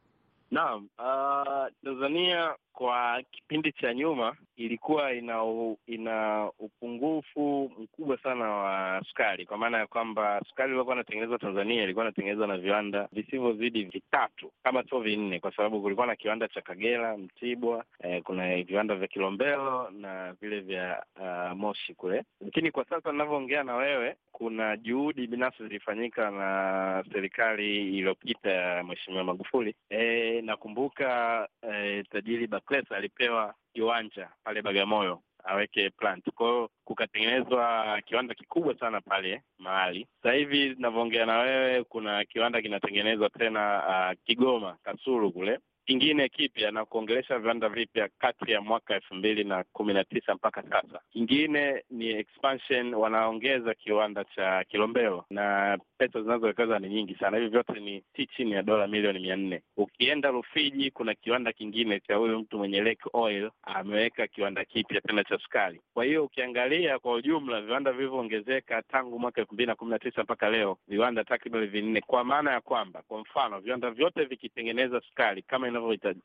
Naam, 0.50 0.88
uh, 0.98 1.66
Tanzania 1.84 2.54
kwa 2.74 3.22
kipindi 3.30 3.72
cha 3.72 3.94
nyuma 3.94 4.36
ilikuwa 4.56 5.12
ina 5.12 5.44
u, 5.44 5.78
ina 5.86 6.50
upungufu 6.58 7.70
mkubwa 7.78 8.18
sana 8.18 8.50
wa 8.50 9.02
sukari, 9.08 9.46
kwa 9.46 9.58
maana 9.58 9.78
ya 9.78 9.86
kwamba 9.86 10.40
sukari 10.48 10.68
iliyokuwa 10.70 10.96
inatengenezwa 10.96 11.38
Tanzania 11.38 11.82
ilikuwa 11.84 12.04
inatengenezwa 12.04 12.46
na 12.46 12.56
viwanda 12.58 13.08
visivyozidi 13.12 13.84
vitatu 13.84 14.52
kama 14.62 14.82
sio 14.84 15.00
vinne, 15.00 15.40
kwa 15.40 15.56
sababu 15.56 15.82
kulikuwa 15.82 16.06
na 16.06 16.16
kiwanda 16.16 16.48
cha 16.48 16.60
Kagera, 16.60 17.16
Mtibwa, 17.16 17.84
eh, 18.02 18.22
kuna 18.22 18.62
viwanda 18.62 18.94
vya 18.94 19.08
Kilombero 19.08 19.90
na 19.90 20.32
vile 20.32 20.60
vya 20.60 21.04
uh, 21.20 21.56
Moshi 21.58 21.94
kule. 21.94 22.24
Lakini 22.40 22.70
kwa 22.70 22.84
sasa 22.84 23.12
ninavyoongea 23.12 23.64
na 23.64 23.76
wewe, 23.76 24.16
kuna 24.32 24.76
juhudi 24.76 25.26
binafsi 25.26 25.62
zilifanyika 25.62 26.30
na 26.30 27.04
serikali 27.12 27.76
iliyopita 27.98 28.50
ya 28.50 28.84
Mheshimiwa 28.84 29.24
Magufuli. 29.24 29.74
Eh, 29.90 30.44
nakumbuka 30.44 31.48
eh, 31.72 32.04
tajiri 32.10 32.46
Bakresa 32.64 32.96
alipewa 32.96 33.54
kiwanja 33.74 34.28
pale 34.44 34.62
Bagamoyo 34.62 35.22
aweke 35.44 35.90
plant. 35.90 36.30
Kwa 36.34 36.68
kukatengenezwa 36.84 38.00
kiwanda 38.06 38.34
kikubwa 38.34 38.78
sana 38.78 39.00
pale 39.00 39.42
mahali. 39.58 40.06
Sasa 40.22 40.34
hivi 40.34 40.68
ninavyoongea 40.68 41.26
na 41.26 41.38
wewe, 41.38 41.84
kuna 41.84 42.24
kiwanda 42.24 42.62
kinatengenezwa 42.62 43.30
tena 43.30 43.82
uh, 43.88 44.18
Kigoma 44.24 44.76
Kasulu 44.82 45.32
kule 45.32 45.58
kingine 45.86 46.28
kipya 46.28 46.70
na 46.70 46.84
kuongelesha 46.84 47.38
viwanda 47.38 47.68
vipya 47.68 48.08
kati 48.18 48.52
ya 48.52 48.60
mwaka 48.60 48.94
elfu 48.94 49.14
mbili 49.14 49.44
na 49.44 49.64
kumi 49.72 49.94
na 49.94 50.04
tisa 50.04 50.34
mpaka 50.34 50.62
sasa. 50.62 51.00
Kingine 51.12 51.84
ni 51.90 52.08
expansion, 52.10 52.94
wanaongeza 52.94 53.74
kiwanda 53.74 54.24
cha 54.24 54.64
Kilombero 54.64 55.24
na 55.30 55.78
pesa 55.98 56.22
zinazowekeza 56.22 56.78
ni 56.78 56.88
nyingi 56.88 57.14
sana. 57.14 57.36
Hivi 57.36 57.48
vyote 57.50 57.72
ni 57.80 58.02
si 58.16 58.26
chini 58.26 58.52
ya 58.52 58.62
dola 58.62 58.86
milioni 58.86 59.18
mia 59.18 59.36
nne. 59.36 59.62
Ukienda 59.76 60.30
Rufiji 60.30 60.90
kuna 60.90 61.14
kiwanda 61.14 61.52
kingine 61.52 62.00
cha 62.00 62.14
huyu 62.16 62.38
mtu 62.38 62.58
mwenye 62.58 62.80
Lake 62.82 63.10
Oil 63.12 63.50
ameweka 63.62 64.26
kiwanda 64.26 64.64
kipya 64.64 65.00
tena 65.00 65.24
cha 65.24 65.38
sukari. 65.38 65.80
Kwa 65.94 66.04
hiyo 66.04 66.24
ukiangalia 66.24 66.98
kwa 66.98 67.12
ujumla 67.14 67.60
viwanda 67.60 67.92
vilivyoongezeka 67.92 68.82
tangu 68.82 69.18
mwaka 69.18 69.40
elfu 69.40 69.54
mbili 69.54 69.66
na 69.66 69.74
kumi 69.74 69.90
na 69.90 69.98
tisa 69.98 70.22
mpaka 70.22 70.50
leo, 70.50 70.78
viwanda 70.88 71.24
takriban 71.24 71.66
vinne, 71.66 72.00
kwa 72.00 72.24
maana 72.24 72.52
ya 72.52 72.60
kwamba 72.60 73.02
kwa 73.08 73.18
mfano 73.20 73.60
viwanda 73.60 73.90
vyote 73.90 74.24
vikitengeneza 74.24 75.00
sukari 75.00 75.42
kama 75.42 75.68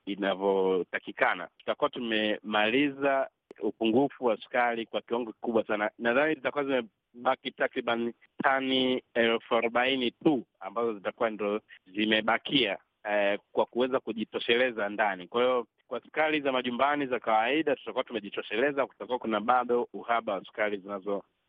inavyotakikana 0.06 1.48
tutakuwa 1.58 1.90
tumemaliza 1.90 3.30
upungufu 3.62 4.26
wa 4.26 4.38
sukari 4.38 4.86
kwa 4.86 5.02
kiwango 5.02 5.32
kikubwa 5.34 5.64
sana. 5.66 5.92
Nadhani 6.00 6.36
zitakuwa 6.36 6.64
zimebaki 6.64 7.52
takriban 7.52 8.14
tani 8.44 9.04
elfu 9.14 9.56
arobaini 9.56 10.12
tu 10.12 10.46
ambazo 10.60 10.94
zitakuwa 10.94 11.30
ndo 11.30 11.62
zimebakia 11.88 12.78
eh, 13.10 13.40
kwa 13.52 13.66
kuweza 13.66 14.00
kujitosheleza 14.00 14.90
ndani. 14.90 15.28
Kwa 15.28 15.42
hiyo 15.44 15.68
kwa 15.88 16.02
sukari 16.02 16.42
za 16.42 16.52
majumbani 16.52 17.06
za 17.06 17.20
kawaida 17.20 17.76
tutakuwa 17.76 18.04
tumejitosheleza, 18.04 18.86
kutakuwa 18.88 19.20
kuna 19.20 19.40
bado 19.40 19.88
uhaba 19.94 20.34
wa 20.34 20.46
sukari 20.46 20.78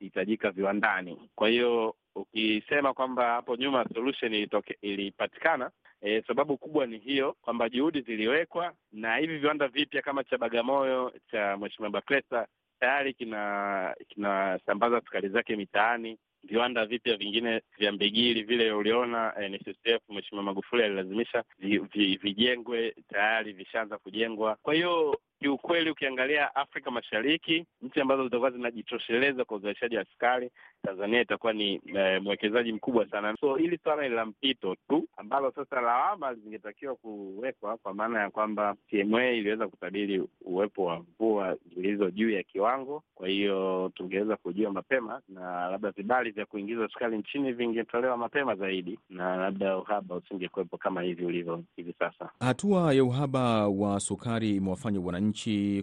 zinazohitajika 0.00 0.50
viwandani. 0.50 1.30
Kwa 1.35 1.49
hiyo 1.49 1.95
ukisema 2.14 2.95
kwamba 2.95 3.25
hapo 3.30 3.57
nyuma 3.57 3.85
solution 3.95 4.35
ilitoke, 4.35 4.76
ilipatikana 4.83 5.71
E, 6.02 6.23
sababu 6.26 6.57
kubwa 6.59 6.87
ni 6.87 6.99
hiyo 6.99 7.37
kwamba 7.42 7.69
juhudi 7.69 8.00
ziliwekwa 8.00 8.73
na 8.92 9.16
hivi 9.16 9.38
viwanda 9.38 9.69
vipya 9.69 10.02
kama 10.02 10.25
cha 10.25 10.38
Bagamoyo 10.38 11.12
cha 11.30 11.57
Mheshimiwa 11.57 11.90
Bakresa 11.90 12.47
tayari 12.80 13.14
kina 13.14 13.95
kinasambaza 14.09 15.00
sukari 15.00 15.28
zake 15.28 15.57
mitaani. 15.57 16.19
Viwanda 16.45 16.87
vipya 16.87 17.16
vingine 17.16 17.62
vya 17.78 17.92
Mbigili 17.92 18.42
vile 18.42 18.73
uliona 18.73 19.33
NSSF 19.49 20.02
Mheshimiwa 20.09 20.42
Magufuli 20.45 20.83
alilazimisha 20.83 21.45
vi, 21.59 21.78
vi, 21.78 22.16
vijengwe, 22.16 22.95
tayari 23.09 23.52
vishaanza 23.52 23.99
kujengwa. 23.99 24.57
Kwa 24.62 24.75
hiyo 24.75 25.21
kiukweli, 25.40 25.90
ukiangalia 25.90 26.54
Afrika 26.54 26.90
Mashariki, 26.90 27.66
nchi 27.82 28.00
ambazo 28.00 28.25
zitakuwa 28.25 28.50
zinajitosheleza 28.50 29.44
kwa 29.44 29.56
uzalishaji 29.56 29.97
wa 29.97 30.04
sukari, 30.04 30.50
Tanzania 30.82 31.20
itakuwa 31.20 31.52
ni 31.52 31.80
e, 31.94 32.18
mwekezaji 32.18 32.73
mkubwa 32.73 33.06
sana. 33.11 33.37
So 33.40 33.54
hili 33.56 33.78
swala 33.82 34.02
ni 34.09 34.14
la 34.14 34.26
mpito 34.26 34.76
tu, 34.88 35.09
ambalo 35.16 35.52
sasa 35.52 35.80
lawama 35.80 36.35
zingetakiwa 36.35 36.94
kuwekwa, 36.97 37.76
kwa 37.76 37.94
maana 37.94 38.20
ya 38.20 38.30
kwamba 38.30 38.76
TMA 38.90 39.30
iliweza 39.30 39.68
kutabiri 39.68 40.23
uwepo 40.44 40.85
wa 40.85 41.00
mvua 41.00 41.56
zilizo 41.75 42.11
juu 42.11 42.30
ya 42.30 42.42
kiwango. 42.42 43.02
Kwa 43.14 43.28
hiyo 43.28 43.90
tungeweza 43.94 44.37
kujua 44.37 44.73
mapema 44.73 45.20
na 45.28 45.68
labda 45.70 45.90
vibali 45.90 46.30
vya 46.30 46.47
kuingiza 46.47 46.88
sukari 46.88 47.18
nchini 47.18 47.52
vingetolewa 47.52 48.16
mapema 48.16 48.54
zaidi, 48.56 48.99
na 49.11 49.37
labda 49.37 49.78
uhaba 49.78 50.14
usingekuwepo 50.16 50.76
kama 50.78 51.02
hivi 51.02 51.25
ulivyo 51.25 51.62
hivi 51.76 51.94
sasa. 51.99 52.30
Hatua 52.40 52.94
ya 52.94 53.04
uhaba 53.04 53.68
wa 53.68 54.00
sukari 54.00 54.56
imewafanya 54.56 55.00
wananchi 55.00 55.30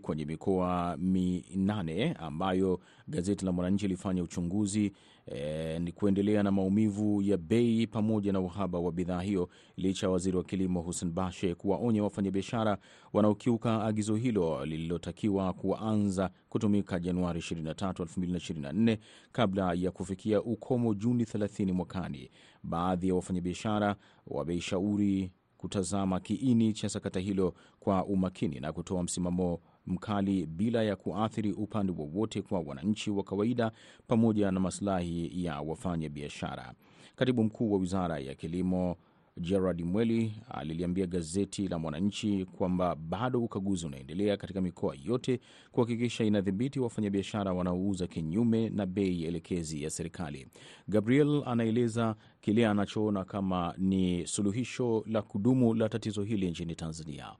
kwenye 0.01 0.25
mikoa 0.25 0.98
minane 0.98 2.13
ambayo 2.13 2.80
gazeti 3.08 3.46
la 3.46 3.51
Mwananchi 3.51 3.86
ilifanya 3.86 4.24
uchunguzi 4.24 4.92
e, 5.25 5.80
ni 5.80 5.92
kuendelea 5.92 6.44
na 6.44 6.51
maumivu 6.51 7.22
ya 7.22 7.38
bei 7.38 7.88
pamoja 7.88 8.32
na 8.34 8.39
uhaba 8.39 8.80
wa 8.80 8.92
bidhaa 8.92 9.22
hiyo, 9.22 9.50
licha 9.77 10.06
ya 10.08 10.12
waziri 10.12 10.38
wa 10.38 10.44
kilimo 10.44 10.82
Hussein 10.82 11.12
Bashe 11.12 11.56
kuwaonya 11.56 12.04
wafanyabiashara 12.04 12.77
wanaokiuka 13.13 13.84
agizo 13.84 14.16
hilo 14.16 14.66
lililotakiwa 14.66 15.54
kuanza 15.54 16.30
kutumika 16.50 17.00
Januari 17.00 17.39
23, 17.39 17.92
2024 17.92 18.98
kabla 19.32 19.74
ya 19.74 19.92
kufikia 19.92 20.42
ukomo 20.42 20.94
Juni 20.94 21.24
30 21.24 21.72
mwakani. 21.72 22.30
Baadhi 22.63 23.08
ya 23.08 23.16
wafanyabiashara 23.16 23.96
wameishauri 24.27 25.32
kutazama 25.57 26.19
kiini 26.19 26.73
cha 26.73 26.89
sakata 26.89 27.19
hilo 27.19 27.53
kwa 27.79 28.05
umakini 28.05 28.59
na 28.59 28.73
kutoa 28.73 29.03
msimamo 29.03 29.59
mkali 29.87 30.45
bila 30.45 30.83
ya 30.83 30.95
kuathiri 30.95 31.51
upande 31.51 31.91
wowote 31.97 32.41
kwa 32.41 32.59
wananchi 32.59 33.11
wa 33.11 33.23
kawaida 33.23 33.71
pamoja 34.07 34.51
na 34.51 34.59
masilahi 34.59 35.43
ya 35.45 35.61
wafanya 35.61 36.09
biashara. 36.09 36.73
Katibu 37.15 37.43
mkuu 37.43 37.71
wa 37.71 37.79
wizara 37.79 38.19
ya 38.19 38.35
kilimo 38.35 38.95
Gerard 39.41 39.82
Mweli 39.82 40.34
aliliambia 40.51 41.06
gazeti 41.08 41.67
la 41.67 41.79
Mwananchi 41.79 42.46
kwamba 42.46 42.96
bado 42.96 43.44
ukaguzi 43.44 43.86
unaendelea 43.86 44.38
katika 44.38 44.62
mikoa 44.62 44.96
yote 45.06 45.39
kuhakikisha 45.72 46.24
inadhibiti 46.24 46.79
wafanyabiashara 46.79 47.53
wanaouza 47.53 48.08
kinyume 48.08 48.70
na 48.70 48.86
bei 48.86 49.24
elekezi 49.25 49.84
ya 49.84 49.89
serikali. 49.89 50.48
Gabriel 50.88 51.44
anaeleza 51.46 52.15
kile 52.41 52.67
anachoona 52.67 53.24
kama 53.25 53.74
ni 53.77 54.27
suluhisho 54.27 55.03
la 55.08 55.22
kudumu 55.22 55.74
la 55.74 55.89
tatizo 55.89 56.24
hili 56.24 56.50
nchini 56.50 56.75
Tanzania. 56.75 57.32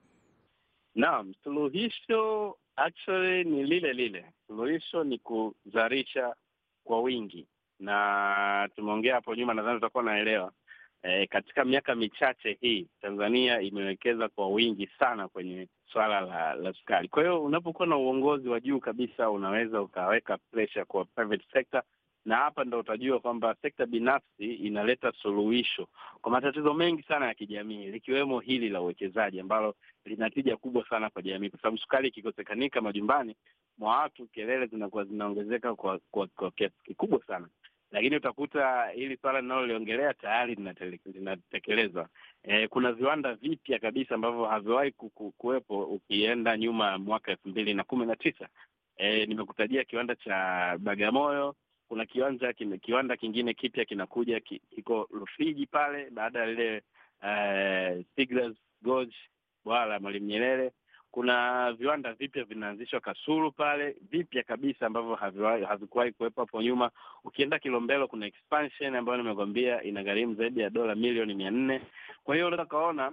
Naam, 0.96 1.34
suluhisho 1.44 2.56
actually 2.76 3.44
ni 3.44 3.64
lile 3.64 3.94
lile. 3.94 4.26
Suluhisho 4.48 5.04
ni 5.04 5.18
kuzalisha 5.20 6.36
kwa 6.84 7.02
wingi, 7.02 7.48
na 7.80 8.70
tumeongea 8.76 9.16
hapo 9.16 9.36
nyuma, 9.36 9.54
nadhani 9.54 9.78
utakuwa 9.78 10.04
naelewa 10.04 10.52
E, 11.04 11.28
katika 11.28 11.66
miaka 11.66 11.96
michache 11.96 12.58
hii 12.62 12.88
Tanzania 13.02 13.62
imewekeza 13.62 14.30
kwa 14.30 14.48
wingi 14.48 14.90
sana 15.00 15.28
kwenye 15.28 15.68
swala 15.92 16.22
la, 16.22 16.54
la 16.56 16.74
sukari. 16.74 17.08
Kwa 17.08 17.24
hiyo 17.24 17.44
unapokuwa 17.44 17.88
na 17.88 17.98
uongozi 17.98 18.50
wa 18.50 18.60
juu 18.60 18.80
kabisa, 18.80 19.30
unaweza 19.30 19.82
ukaweka 19.82 20.38
pressure 20.52 20.86
kwa 20.86 21.06
private 21.06 21.46
sector, 21.54 21.84
na 22.26 22.36
hapa 22.36 22.64
ndo 22.64 22.80
utajua 22.80 23.20
kwamba 23.20 23.56
sekta 23.62 23.86
binafsi 23.86 24.54
inaleta 24.54 25.12
suluhisho 25.22 25.88
kwa 26.22 26.32
matatizo 26.32 26.74
mengi 26.74 27.04
sana 27.04 27.26
ya 27.28 27.34
kijamii, 27.34 27.88
likiwemo 27.88 28.40
hili 28.40 28.70
la 28.70 28.82
uwekezaji 28.82 29.40
ambalo 29.40 29.76
lina 30.06 30.30
tija 30.30 30.58
kubwa 30.58 30.90
sana 30.90 31.10
kwa 31.10 31.22
jamii, 31.22 31.50
kwa 31.50 31.60
sababu 31.60 31.78
sukari 31.78 32.08
ikikosekanika 32.08 32.82
majumbani 32.82 33.36
mwa 33.78 33.98
watu, 33.98 34.28
kelele 34.28 34.66
zinakuwa 34.66 35.04
zinaongezeka 35.06 35.76
kwa 35.76 36.00
kwa, 36.12 36.52
kiasi 36.52 36.76
kikubwa 36.84 37.20
sana 37.28 37.48
lakini 37.92 38.16
utakuta 38.16 38.86
hili 38.90 39.18
swala 39.18 39.42
linaloliongelea 39.42 40.14
tayari 40.14 40.58
linatekelezwa. 41.06 42.10
E, 42.44 42.68
kuna 42.68 42.92
viwanda 42.92 43.34
vipya 43.36 43.80
kabisa 43.80 44.16
ambavyo 44.16 44.46
haviwahi 44.46 44.92
kuwepo 45.38 45.84
ukienda 45.84 46.58
nyuma 46.58 46.98
mwaka 46.98 47.32
elfu 47.32 47.50
mbili 47.50 47.74
na 47.74 47.84
kumi 47.84 48.06
na 48.06 48.16
tisa. 48.16 48.48
E, 48.98 49.26
nimekutajia 49.26 49.84
kiwanda 49.84 50.16
cha 50.16 50.78
Bagamoyo. 50.80 51.56
Kuna 51.88 52.06
kiwanja 52.06 52.54
kiwanda 52.54 53.18
kingine 53.18 53.54
kipya 53.54 53.86
kinakuja 53.86 54.40
kiko 54.40 55.08
Rufiji 55.12 55.66
pale 55.66 56.10
baada 56.10 56.40
ya 56.40 56.46
lile 56.46 56.82
uh, 57.22 58.04
Stiegler's 58.12 58.58
Gorge, 58.82 59.16
bwawa 59.66 59.86
la 59.86 60.00
Mwalimu 60.00 60.26
Nyerere 60.26 60.72
kuna 61.18 61.72
viwanda 61.74 62.14
vipya 62.14 62.44
vinaanzishwa 62.44 63.00
Kasulu 63.00 63.52
pale 63.52 63.96
vipya 64.12 64.44
kabisa 64.44 64.86
ambavyo 64.86 65.16
havikuwahi 65.68 66.12
kuwepo 66.12 66.42
hapo 66.42 66.62
nyuma. 66.62 66.92
Ukienda 67.24 67.60
Kilombero 67.60 68.08
kuna 68.08 68.26
expansion 68.26 68.96
ambayo 68.96 69.18
nimekwambia 69.18 69.84
inagharimu 69.84 70.36
zaidi 70.36 70.60
ya 70.60 70.70
dola 70.70 70.96
milioni 70.96 71.34
mia 71.34 71.52
nne. 71.52 71.82
Kwa 72.24 72.36
hiyo 72.36 72.48
unaweza 72.48 72.64
ukaona 72.64 73.12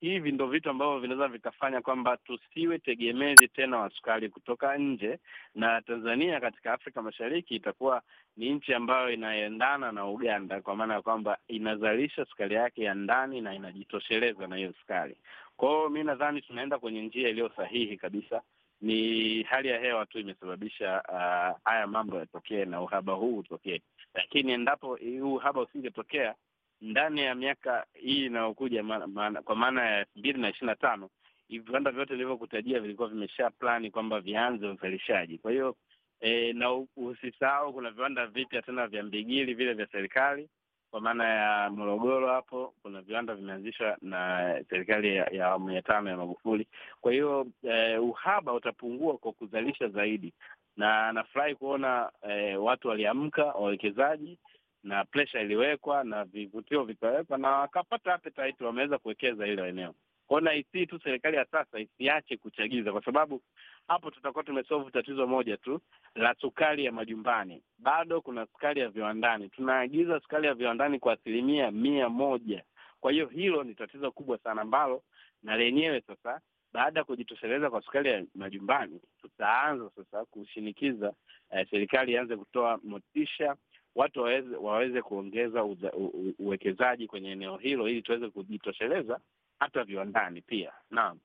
hivi 0.00 0.32
ndo 0.32 0.46
vitu 0.46 0.70
ambavyo 0.70 0.98
vinaweza 1.00 1.28
vikafanya 1.28 1.80
kwamba 1.80 2.16
tusiwe 2.16 2.78
tegemezi 2.78 3.48
tena 3.48 3.78
wa 3.78 3.90
sukari 3.90 4.28
kutoka 4.28 4.78
nje, 4.78 5.18
na 5.54 5.82
Tanzania 5.82 6.40
katika 6.40 6.72
Afrika 6.72 7.02
Mashariki 7.02 7.54
itakuwa 7.54 8.02
ni 8.36 8.50
nchi 8.50 8.74
ambayo 8.74 9.10
inaendana 9.10 9.92
na 9.92 10.06
Uganda 10.06 10.60
kwa 10.60 10.76
maana 10.76 10.94
ya 10.94 11.02
kwamba 11.02 11.38
inazalisha 11.48 12.24
sukari 12.24 12.54
yake 12.54 12.82
ya 12.82 12.94
ndani 12.94 13.40
na 13.40 13.54
inajitosheleza 13.54 14.46
na 14.46 14.56
hiyo 14.56 14.72
sukari. 14.80 15.16
Kwa 15.56 15.68
hiyo 15.68 15.88
mi 15.88 16.04
nadhani 16.04 16.40
tunaenda 16.42 16.78
kwenye 16.78 17.02
njia 17.02 17.28
iliyo 17.28 17.50
sahihi 17.56 17.96
kabisa. 17.96 18.42
Ni 18.80 19.42
hali 19.42 19.68
ya 19.68 19.80
hewa 19.80 20.06
tu 20.06 20.18
imesababisha 20.18 21.02
uh, 21.08 21.60
haya 21.64 21.86
mambo 21.86 22.16
yatokee 22.18 22.64
na 22.64 22.82
uhaba 22.82 23.12
huu 23.12 23.36
utokee, 23.38 23.80
lakini 24.14 24.52
endapo 24.52 24.96
huu 25.20 25.34
uhaba 25.34 25.60
usingetokea 25.60 26.34
ndani 26.80 27.20
ya 27.20 27.34
miaka 27.34 27.86
hii 27.94 28.26
inayokuja 28.26 28.84
kwa 29.44 29.56
maana 29.56 29.84
ya 29.90 29.98
elfu 29.98 30.18
mbili 30.18 30.40
na 30.40 30.48
ishirini 30.50 30.70
na 30.70 30.76
tano 30.76 31.10
viwanda 31.58 31.90
vyote 31.90 32.14
vilivyokutajia 32.14 32.80
vilikuwa 32.80 33.08
vimesha 33.08 33.50
plani 33.50 33.90
kwamba 33.90 34.20
vianze 34.20 34.66
uzalishaji. 34.68 35.38
Kwa 35.38 35.50
hiyo 35.50 35.76
e, 36.20 36.52
na 36.52 36.72
usisahau 36.96 37.72
kuna 37.72 37.90
viwanda 37.90 38.26
vipya 38.26 38.62
tena 38.62 38.86
vya 38.86 39.02
Mbigili 39.02 39.54
vile 39.54 39.72
vya 39.74 39.86
serikali 39.92 40.48
kwa 40.92 41.00
maana 41.00 41.24
ya 41.28 41.70
Morogoro 41.70 42.28
hapo 42.28 42.74
kuna 42.82 43.00
viwanda 43.02 43.34
vimeanzishwa 43.34 43.96
na 44.02 44.54
serikali 44.70 45.16
ya 45.16 45.46
awamu 45.46 45.70
ya 45.70 45.82
tano 45.82 46.10
ya 46.10 46.16
Magufuli. 46.16 46.66
Kwa 47.00 47.12
hiyo 47.12 47.46
eh, 47.62 48.02
uhaba 48.02 48.52
utapungua 48.52 49.18
kwa 49.18 49.32
kuzalisha 49.32 49.88
zaidi, 49.88 50.32
na 50.76 51.12
nafurahi 51.12 51.54
kuona 51.54 52.10
eh, 52.28 52.62
watu 52.64 52.88
waliamka, 52.88 53.44
wawekezaji 53.44 54.38
na 54.84 55.04
presha 55.04 55.40
iliwekwa 55.40 56.04
na 56.04 56.24
vivutio 56.24 56.84
vikawekwa 56.84 57.38
na 57.38 57.50
wakapata 57.50 58.14
appetite, 58.14 58.64
wameweza 58.64 58.98
kuwekeza 58.98 59.46
hilo 59.46 59.66
eneo 59.66 59.94
kwao, 60.26 60.40
na 60.40 60.54
isii 60.54 60.86
tu 60.86 61.00
serikali 61.04 61.36
ya 61.36 61.44
sasa 61.50 61.78
isiache 61.80 62.36
kuchagiza, 62.36 62.92
kwa 62.92 63.04
sababu 63.04 63.42
hapo 63.88 64.10
tutakuwa 64.10 64.44
tumesolve 64.44 64.90
tatizo 64.90 65.26
moja 65.26 65.56
tu 65.56 65.80
la 66.14 66.34
sukari 66.40 66.84
ya 66.84 66.92
majumbani. 66.92 67.62
Bado 67.78 68.20
kuna 68.20 68.46
sukari 68.46 68.80
ya 68.80 68.88
viwandani, 68.88 69.48
tunaagiza 69.48 70.20
sukari 70.20 70.46
ya 70.46 70.54
viwandani 70.54 70.98
kwa 70.98 71.12
asilimia 71.12 71.70
mia 71.70 72.08
moja. 72.08 72.64
Kwa 73.00 73.12
hiyo 73.12 73.26
hilo 73.26 73.64
ni 73.64 73.74
tatizo 73.74 74.10
kubwa 74.12 74.38
sana 74.38 74.62
ambalo 74.62 75.02
na 75.42 75.56
lenyewe 75.56 76.00
sasa, 76.00 76.40
baada 76.72 77.00
ya 77.00 77.04
kujitosheleza 77.04 77.70
kwa 77.70 77.82
sukari 77.82 78.10
ya 78.10 78.24
majumbani, 78.34 79.00
tutaanza 79.20 79.90
sasa 79.96 80.24
kushinikiza 80.24 81.12
eh, 81.50 81.66
serikali 81.70 82.12
ianze 82.12 82.36
kutoa 82.36 82.80
motisha 82.84 83.56
watu 83.94 84.20
waweze, 84.20 84.56
waweze 84.56 85.02
kuongeza 85.02 85.64
uwekezaji 86.38 87.06
kwenye 87.06 87.30
eneo 87.30 87.56
hilo 87.56 87.88
ili 87.88 88.02
tuweze 88.02 88.28
kujitosheleza 88.30 89.20
hata 89.60 89.84
viwandani 89.84 90.40
pia. 90.42 90.72
Naam. 90.90 91.18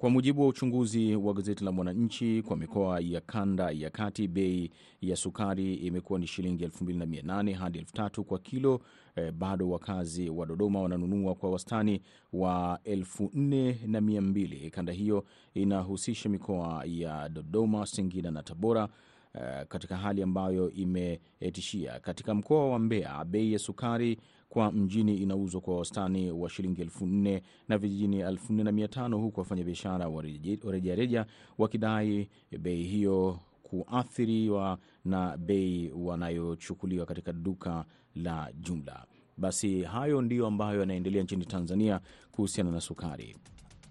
Kwa 0.00 0.10
mujibu 0.10 0.42
wa 0.42 0.48
uchunguzi 0.48 1.16
wa 1.16 1.34
gazeti 1.34 1.64
la 1.64 1.72
Mwananchi, 1.72 2.42
kwa 2.42 2.56
mikoa 2.56 3.00
ya 3.00 3.20
kanda 3.20 3.70
ya 3.70 3.90
kati 3.90 4.28
bei 4.28 4.70
ya 5.00 5.16
sukari 5.16 5.74
imekuwa 5.74 6.18
ni 6.18 6.26
shilingi 6.26 6.66
2800 6.66 7.52
hadi 7.54 7.80
3000 7.80 8.22
kwa 8.22 8.38
kilo. 8.38 8.80
E, 9.16 9.30
bado 9.30 9.70
wakazi 9.70 10.30
wa 10.30 10.46
Dodoma 10.46 10.80
wananunua 10.82 11.34
kwa 11.34 11.50
wastani 11.50 12.00
wa 12.32 12.78
4200. 12.84 14.70
Kanda 14.70 14.92
hiyo 14.92 15.24
inahusisha 15.54 16.28
mikoa 16.28 16.84
ya 16.86 17.28
Dodoma, 17.28 17.86
Singida 17.86 18.30
na 18.30 18.42
Tabora. 18.42 18.88
Uh, 19.34 19.62
katika 19.68 19.96
hali 19.96 20.22
ambayo 20.22 20.70
imetishia 20.70 22.00
katika 22.00 22.34
mkoa 22.34 22.70
wa 22.70 22.78
Mbeya, 22.78 23.24
bei 23.24 23.52
ya 23.52 23.58
sukari 23.58 24.18
kwa 24.50 24.72
mjini 24.72 25.16
inauzwa 25.16 25.60
kwa 25.60 25.76
wastani 25.76 26.30
wa 26.30 26.50
shilingi 26.50 26.80
elfu 26.82 27.06
nne 27.06 27.42
na 27.68 27.78
vijijini 27.78 28.20
elfu 28.20 28.52
nne 28.52 28.62
na 28.62 28.72
mia 28.72 28.88
tano 28.88 29.18
huku 29.18 29.40
wafanyabiashara 29.40 30.08
wa 30.08 30.22
rejareja 30.70 31.26
wakidai 31.58 32.28
bei 32.58 32.82
hiyo 32.82 33.38
kuathiriwa 33.62 34.78
na 35.04 35.36
bei 35.36 35.92
wanayochukuliwa 35.96 37.06
katika 37.06 37.32
duka 37.32 37.84
la 38.14 38.52
jumla. 38.60 39.06
Basi 39.36 39.82
hayo 39.82 40.22
ndiyo 40.22 40.46
ambayo 40.46 40.80
yanaendelea 40.80 41.22
nchini 41.22 41.46
Tanzania 41.46 42.00
kuhusiana 42.32 42.70
na 42.70 42.80
sukari. 42.80 43.36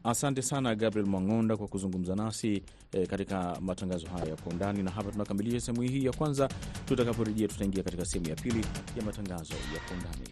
Asante 0.04 0.42
sana 0.42 0.76
Gabriel 0.76 1.08
Mwang'onda 1.08 1.58
kwa 1.58 1.68
kuzungumza 1.68 2.16
nasi 2.16 2.64
e, 2.92 3.06
katika 3.08 3.58
matangazo 3.62 4.08
haya 4.08 4.26
ya 4.26 4.36
kwa 4.36 4.52
undani, 4.52 4.84
na 4.84 4.92
hapa 4.92 5.12
tunakamilisha 5.12 5.60
sehemu 5.60 5.82
hii 5.82 6.06
ya 6.06 6.12
kwanza. 6.14 6.50
Tutakaporejea 6.86 7.48
tutaingia 7.48 7.84
katika 7.84 8.06
sehemu 8.06 8.30
ya 8.30 8.36
pili 8.36 8.66
ya 8.98 9.04
matangazo 9.06 9.54
ya 9.54 9.80
kwa 9.88 9.98
undani. 9.98 10.30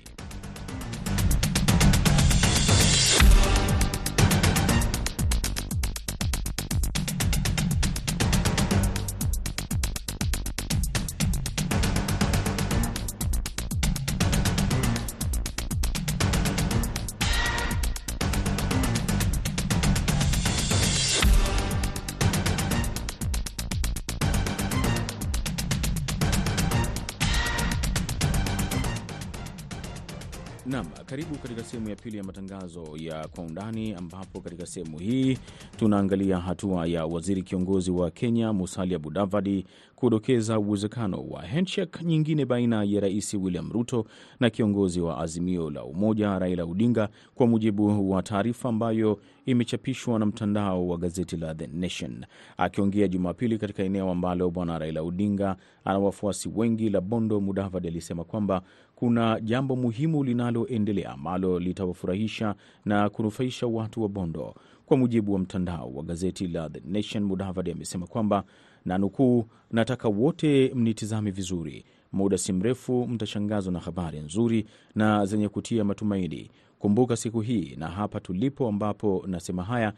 Naam, 30.67 30.86
karibu 31.06 31.36
katika 31.38 31.63
sehemu 31.63 31.89
ya 31.89 31.95
pili 31.95 32.17
ya 32.17 32.23
matangazo 32.23 32.84
ya 32.97 33.27
kwa 33.27 33.43
undani, 33.43 33.93
ambapo 33.93 34.41
katika 34.41 34.65
sehemu 34.65 34.99
hii 34.99 35.38
tunaangalia 35.77 36.38
hatua 36.39 36.88
ya 36.88 37.06
waziri 37.06 37.41
kiongozi 37.43 37.91
wa 37.91 38.12
Kenya 38.12 38.53
Musalia 38.53 38.99
Mudavadi 38.99 39.65
kudokeza 39.95 40.60
uwezekano 40.60 41.21
wa 41.30 41.41
handshake 41.45 42.03
nyingine 42.06 42.45
baina 42.45 42.84
ya 42.84 42.99
Rais 43.01 43.34
William 43.34 43.71
Ruto 43.71 44.06
na 44.39 44.49
kiongozi 44.49 45.01
wa 45.01 45.17
Azimio 45.19 45.69
la 45.69 45.84
Umoja 45.84 46.39
Raila 46.39 46.63
Odinga, 46.65 47.10
kwa 47.36 47.47
mujibu 47.47 48.12
wa 48.12 48.23
taarifa 48.23 48.69
ambayo 48.69 49.19
imechapishwa 49.45 50.19
na 50.19 50.25
mtandao 50.25 50.88
wa 50.88 50.97
gazeti 50.97 51.38
la 51.38 51.56
The 51.56 51.67
Nation. 51.67 52.25
Akiongea 52.58 53.08
Jumapili 53.08 53.58
katika 53.58 53.84
eneo 53.84 54.12
ambalo 54.12 54.49
bwana 54.49 54.80
Raila 54.80 55.01
Odinga 55.01 55.56
ana 55.86 55.99
wafuasi 55.99 56.49
wengi 56.56 56.89
la 56.89 57.01
Bondo, 57.01 57.41
Mudavadi 57.41 57.88
alisema 57.88 58.23
kwamba 58.23 58.62
kuna 58.99 59.39
jambo 59.41 59.75
muhimu 59.75 60.23
linaloendelea 60.23 61.10
ambalo 61.12 61.60
litawafurahisha 61.60 62.55
na 62.86 63.10
kunufaisha 63.10 63.67
watu 63.67 64.01
wa 64.01 64.10
Bondo. 64.10 64.55
Kwa 64.86 64.97
mujibu 64.97 65.33
wa 65.33 65.39
mtandao 65.39 65.91
wa 65.93 66.03
gazeti 66.03 66.47
la 66.47 66.69
The 66.69 66.81
Nation, 66.86 67.23
Mudavadi 67.23 67.71
amesema 67.71 68.07
kwamba 68.07 68.43
na 68.86 68.97
nukuu, 68.97 69.45
nataka 69.71 70.07
wote 70.10 70.71
mnitizame 70.75 71.31
vizuri, 71.31 71.86
muda 72.12 72.38
si 72.38 72.53
mrefu 72.53 73.07
mtashangazwa 73.07 73.73
na 73.73 73.79
habari 73.79 74.19
nzuri 74.19 74.65
na 74.95 75.25
zenye 75.25 75.49
kutia 75.49 75.83
matumaini. 75.83 76.51
Kumbuka 76.79 77.15
siku 77.15 77.41
hii 77.41 77.75
na 77.75 77.88
hapa 77.88 78.19
tulipo, 78.19 78.67
ambapo 78.67 79.23
nasema 79.27 79.63
haya, 79.63 79.93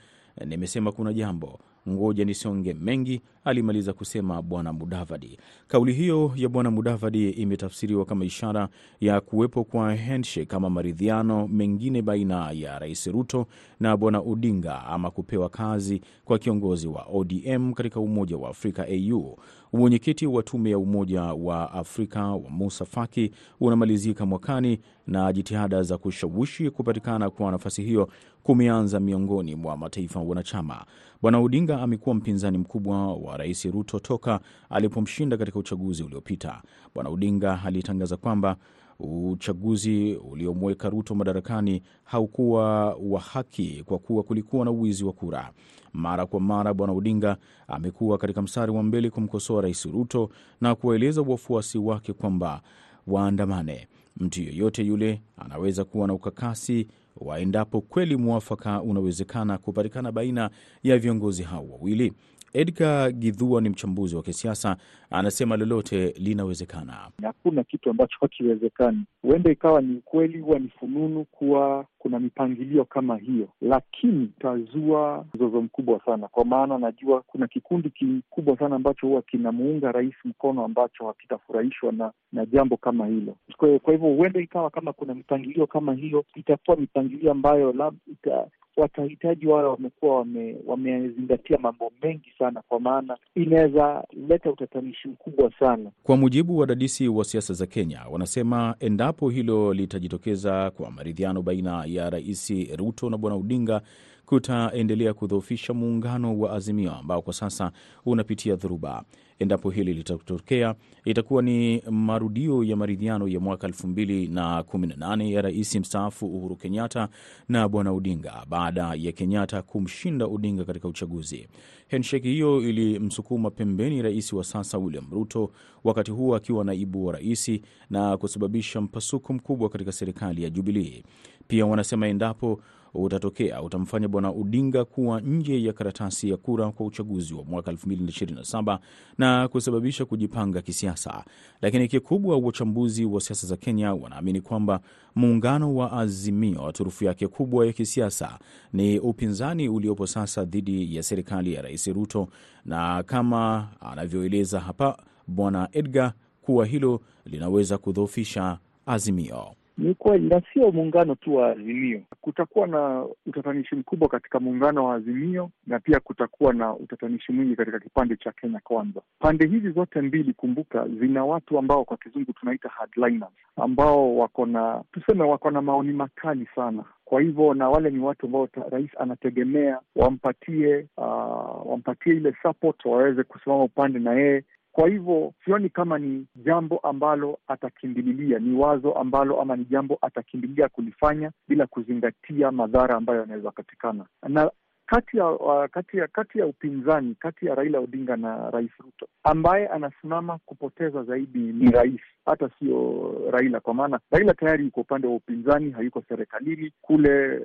nimesema 0.45 0.91
kuna 0.91 1.13
jambo 1.13 1.59
ngoja 1.89 2.25
nisonge 2.25 2.73
mengi, 2.73 3.21
alimaliza 3.43 3.93
kusema 3.93 4.41
bwana 4.41 4.73
Mudavadi. 4.73 5.37
Kauli 5.67 5.93
hiyo 5.93 6.31
ya 6.35 6.49
bwana 6.49 6.71
Mudavadi 6.71 7.29
imetafsiriwa 7.29 8.05
kama 8.05 8.25
ishara 8.25 8.69
ya 8.99 9.21
kuwepo 9.21 9.63
kwa 9.63 9.95
handshake 9.95 10.45
kama 10.45 10.69
maridhiano 10.69 11.47
mengine 11.47 12.01
baina 12.01 12.51
ya 12.51 12.79
rais 12.79 13.07
Ruto 13.07 13.47
na 13.79 13.97
bwana 13.97 14.19
Odinga, 14.19 14.83
ama 14.85 15.11
kupewa 15.11 15.49
kazi 15.49 16.01
kwa 16.25 16.39
kiongozi 16.39 16.87
wa 16.87 17.05
ODM 17.13 17.73
katika 17.73 17.99
Umoja 17.99 18.37
wa 18.37 18.49
Afrika 18.49 18.85
AU. 18.87 19.35
Mwenyekiti 19.73 20.27
wa 20.27 20.43
Tume 20.43 20.69
ya 20.69 20.77
Umoja 20.77 21.21
wa 21.21 21.71
Afrika 21.73 22.23
wa 22.25 22.49
Musa 22.49 22.85
Faki 22.85 23.31
unamalizika 23.59 24.25
mwakani 24.25 24.79
na 25.07 25.33
jitihada 25.33 25.83
za 25.83 25.97
kushawishi 25.97 26.69
kupatikana 26.69 27.29
kwa 27.29 27.51
nafasi 27.51 27.83
hiyo 27.83 28.09
kumeanza 28.43 28.99
miongoni 28.99 29.55
mwa 29.55 29.77
mataifa 29.77 30.19
wanachama. 30.19 30.85
Bwana 31.21 31.39
Odinga 31.39 31.81
amekuwa 31.81 32.15
mpinzani 32.15 32.57
mkubwa 32.57 33.13
wa 33.15 33.37
rais 33.37 33.65
Ruto 33.65 33.99
toka 33.99 34.39
alipomshinda 34.69 35.37
katika 35.37 35.59
uchaguzi 35.59 36.03
uliopita. 36.03 36.61
Bwana 36.95 37.09
Odinga 37.09 37.63
alitangaza 37.65 38.17
kwamba 38.17 38.55
uchaguzi 38.99 40.15
uliomweka 40.15 40.89
Ruto 40.89 41.15
madarakani 41.15 41.81
haukuwa 42.03 42.93
wa 42.95 43.19
haki 43.19 43.83
kwa 43.85 43.99
kuwa 43.99 44.23
kulikuwa 44.23 44.65
na 44.65 44.71
uwizi 44.71 45.03
wa 45.05 45.13
kura. 45.13 45.51
Mara 45.93 46.25
kwa 46.25 46.39
mara 46.39 46.73
Bwana 46.73 46.93
Odinga 46.93 47.37
amekuwa 47.67 48.17
katika 48.17 48.41
mstari 48.41 48.71
wa 48.71 48.83
mbele 48.83 49.09
kumkosoa 49.09 49.61
rais 49.61 49.85
Ruto 49.85 50.29
na 50.61 50.75
kuwaeleza 50.75 51.21
wafuasi 51.21 51.77
wake 51.77 52.13
kwamba 52.13 52.61
waandamane. 53.07 53.87
Mtu 54.17 54.41
yeyote 54.41 54.83
yule 54.83 55.21
anaweza 55.37 55.85
kuwa 55.85 56.07
na 56.07 56.13
ukakasi 56.13 56.87
wa 57.21 57.39
endapo 57.39 57.81
kweli 57.81 58.15
mwafaka 58.15 58.81
unawezekana 58.81 59.57
kupatikana 59.57 60.11
baina 60.11 60.49
ya 60.83 60.97
viongozi 60.97 61.43
hao 61.43 61.69
wawili. 61.69 62.13
Edgar 62.53 63.11
Gidhua 63.11 63.61
ni 63.61 63.69
mchambuzi 63.69 64.15
wa 64.15 64.23
kisiasa, 64.23 64.77
anasema 65.09 65.57
lolote 65.57 66.13
linawezekana. 66.17 67.09
Hakuna 67.23 67.63
kitu 67.63 67.89
ambacho 67.89 68.17
hakiwezekani. 68.21 69.03
Huenda 69.21 69.51
ikawa 69.51 69.81
ni 69.81 69.95
ukweli, 69.97 70.39
huwa 70.39 70.59
ni 70.59 70.67
fununu 70.79 71.25
kuwa 71.25 71.85
kuna 71.99 72.19
mipangilio 72.19 72.85
kama 72.85 73.17
hiyo, 73.17 73.47
lakini 73.61 74.23
itazua 74.23 75.25
mzozo 75.33 75.61
mkubwa 75.61 76.01
sana, 76.05 76.27
kwa 76.27 76.45
maana 76.45 76.77
najua 76.77 77.21
kuna 77.21 77.47
kikundi 77.47 77.89
kikubwa 77.89 78.57
sana 78.57 78.75
ambacho 78.75 79.07
huwa 79.07 79.21
kinamuunga 79.21 79.91
rais 79.91 80.13
mkono 80.25 80.65
ambacho 80.65 81.07
hakitafurahishwa 81.07 81.91
na 81.91 82.11
na 82.33 82.45
jambo 82.45 82.77
kama 82.77 83.07
hilo. 83.07 83.35
Kwa 83.57 83.93
hivyo 83.93 84.09
huenda 84.15 84.39
ikawa 84.41 84.69
kama 84.69 84.93
kuna 84.93 85.15
mipangilio 85.15 85.67
kama 85.67 85.93
hiyo, 85.93 86.25
itakuwa 86.35 86.77
mipangilio 86.77 87.31
ambayo 87.31 87.73
labda 87.73 88.47
watahitaji 88.77 89.47
wale 89.47 89.67
wamekuwa 89.67 90.25
wamezingatia 90.67 91.55
wame 91.55 91.63
mambo 91.63 91.91
mengi 92.03 92.33
sana, 92.39 92.61
kwa 92.67 92.79
maana 92.79 93.17
inaweza 93.35 94.03
leta 94.29 94.51
utatanishi 94.51 95.07
mkubwa 95.07 95.51
sana. 95.59 95.91
Kwa 96.03 96.17
mujibu 96.17 96.53
wa 96.53 96.59
wadadisi 96.59 97.07
wa 97.07 97.23
siasa 97.25 97.53
za 97.53 97.65
Kenya, 97.65 98.01
wanasema 98.11 98.75
endapo 98.79 99.29
hilo 99.29 99.73
litajitokeza 99.73 100.71
kwa 100.71 100.91
maridhiano 100.91 101.41
baina 101.41 101.83
ya 101.87 102.09
Rais 102.09 102.53
Ruto 102.77 103.09
na 103.09 103.17
Bwana 103.17 103.35
Odinga 103.35 103.81
kutaendelea 104.29 105.13
kudhoofisha 105.13 105.73
muungano 105.73 106.39
wa 106.39 106.51
Azimio 106.53 106.91
ambao 106.95 107.21
kwa 107.21 107.33
sasa 107.33 107.71
unapitia 108.05 108.55
dhoruba. 108.55 109.03
Endapo 109.39 109.69
hili 109.69 109.93
litatokea, 109.93 110.75
itakuwa 111.05 111.41
ni 111.41 111.81
marudio 111.91 112.63
ya 112.63 112.75
maridhiano 112.75 113.27
ya 113.27 113.39
mwaka 113.39 113.67
elfu 113.67 113.87
mbili 113.87 114.27
na 114.27 114.63
kumi 114.63 114.87
na 114.87 114.95
nane 114.95 115.31
ya 115.31 115.41
rais 115.41 115.75
mstaafu 115.75 116.25
Uhuru 116.25 116.55
Kenyatta 116.55 117.09
na 117.49 117.69
bwana 117.69 117.91
Odinga 117.91 118.45
baada 118.49 118.93
ya 118.97 119.11
Kenyatta 119.11 119.61
kumshinda 119.61 120.25
Odinga 120.25 120.63
katika 120.65 120.87
uchaguzi. 120.87 121.47
Handshake 121.91 122.29
hiyo 122.29 122.61
ilimsukuma 122.61 123.49
pembeni 123.51 124.01
rais 124.01 124.33
wa 124.33 124.43
sasa 124.43 124.77
William 124.77 125.07
Ruto, 125.11 125.51
wakati 125.83 126.11
huo 126.11 126.35
akiwa 126.35 126.65
naibu 126.65 127.05
wa 127.05 127.13
rais, 127.13 127.51
na 127.89 128.17
kusababisha 128.17 128.81
mpasuko 128.81 129.33
mkubwa 129.33 129.69
katika 129.69 129.91
serikali 129.91 130.43
ya 130.43 130.49
Jubilii. 130.49 131.03
Pia 131.47 131.65
wanasema 131.65 132.07
endapo 132.07 132.61
utatokea 132.93 133.61
utamfanya 133.61 134.07
bwana 134.07 134.29
Odinga 134.29 134.85
kuwa 134.85 135.21
nje 135.21 135.63
ya 135.63 135.73
karatasi 135.73 136.29
ya 136.29 136.37
kura 136.37 136.71
kwa 136.71 136.85
uchaguzi 136.85 137.33
wa 137.33 137.43
mwaka 137.43 137.71
2027 137.71 138.79
na 139.17 139.47
kusababisha 139.47 140.05
kujipanga 140.05 140.61
kisiasa. 140.61 141.25
Lakini 141.61 141.87
kikubwa, 141.87 142.37
wachambuzi 142.37 143.05
wa 143.05 143.21
siasa 143.21 143.47
za 143.47 143.57
Kenya 143.57 143.93
wanaamini 143.93 144.41
kwamba 144.41 144.79
muungano 145.15 145.75
wa 145.75 145.91
Azimio, 145.91 146.71
turufu 146.71 147.05
yake 147.05 147.27
kubwa 147.27 147.65
ya 147.65 147.73
kisiasa 147.73 148.39
ni 148.73 148.99
upinzani 148.99 149.69
uliopo 149.69 150.07
sasa 150.07 150.45
dhidi 150.45 150.95
ya 150.95 151.03
serikali 151.03 151.53
ya 151.53 151.61
Rais 151.61 151.87
Ruto, 151.87 152.27
na 152.65 153.03
kama 153.03 153.67
anavyoeleza 153.79 154.59
hapa 154.59 154.97
bwana 155.27 155.69
Edgar 155.71 156.13
kuwa 156.41 156.65
hilo 156.65 157.01
linaweza 157.25 157.77
kudhoofisha 157.77 158.59
Azimio. 158.85 159.55
Ni 159.79 159.93
kweli 159.93 160.29
na 160.29 160.41
sio 160.53 160.71
muungano 160.71 161.15
tu 161.15 161.35
wa 161.35 161.51
Azimio. 161.51 162.01
Kutakuwa 162.21 162.67
na 162.67 163.05
utatanishi 163.25 163.75
mkubwa 163.75 164.09
katika 164.09 164.39
muungano 164.39 164.85
wa 164.85 164.95
Azimio 164.95 165.49
na 165.67 165.79
pia 165.79 165.99
kutakuwa 165.99 166.53
na 166.53 166.73
utatanishi 166.73 167.31
mwingi 167.31 167.55
katika 167.55 167.79
kipande 167.79 168.15
cha 168.15 168.31
Kenya 168.31 168.59
Kwanza. 168.63 169.01
Pande 169.19 169.47
hizi 169.47 169.71
zote 169.71 170.01
mbili, 170.01 170.33
kumbuka, 170.33 170.87
zina 170.87 171.25
watu 171.25 171.59
ambao 171.59 171.83
kwa 171.85 171.97
kizungu 171.97 172.33
tunaita 172.33 172.69
hardliners, 172.69 173.31
ambao 173.55 174.15
wako 174.17 174.45
na 174.45 174.83
tuseme, 174.91 175.23
wako 175.23 175.51
na 175.51 175.61
maoni 175.61 175.93
makali 175.93 176.47
sana. 176.55 176.83
Kwa 177.05 177.21
hivyo 177.21 177.53
na 177.53 177.69
wale 177.69 177.89
ni 177.89 177.99
watu 177.99 178.25
ambao 178.25 178.47
rais 178.71 178.89
anategemea 178.99 179.79
wampatie, 179.95 180.85
uh, 180.97 181.71
wampatie 181.71 182.13
ile 182.15 182.35
support, 182.43 182.85
waweze 182.85 183.23
kusimama 183.23 183.63
upande 183.63 183.99
na 183.99 184.13
yeye 184.13 184.43
kwa 184.71 184.89
hivyo 184.89 185.33
sioni 185.45 185.69
kama 185.69 185.97
ni 185.99 186.25
jambo 186.35 186.77
ambalo 186.77 187.39
atakimbililia, 187.47 188.39
ni 188.39 188.55
wazo 188.57 188.91
ambalo 188.93 189.41
ama 189.41 189.55
ni 189.55 189.65
jambo 189.65 189.97
atakimbililia 190.01 190.69
kulifanya 190.69 191.31
bila 191.47 191.67
kuzingatia 191.67 192.51
madhara 192.51 192.95
ambayo 192.95 193.19
yanaweza 193.19 193.51
patikana. 193.51 194.05
Na 194.27 194.51
kati 194.89 195.17
ya 195.17 195.27
uh, 195.31 195.65
kati 195.71 195.97
ya 195.97 196.07
kati 196.07 196.39
ya 196.39 196.45
upinzani 196.45 197.15
kati 197.19 197.45
ya 197.45 197.55
Raila 197.55 197.79
Odinga 197.79 198.15
na 198.17 198.49
Rais 198.51 198.71
Ruto, 198.79 199.07
ambaye 199.23 199.67
anasimama 199.67 200.37
kupoteza 200.45 201.03
zaidi 201.03 201.39
ni 201.39 201.71
rais, 201.71 202.01
hata 202.25 202.49
sio 202.59 203.11
Raila, 203.31 203.59
kwa 203.59 203.73
maana 203.73 203.99
Raila 204.11 204.33
tayari 204.33 204.63
yuko 204.65 204.81
upande 204.81 205.07
wa 205.07 205.15
upinzani, 205.15 205.71
hayuko 205.71 206.03
serikalini 206.09 206.71
kule, 206.81 207.41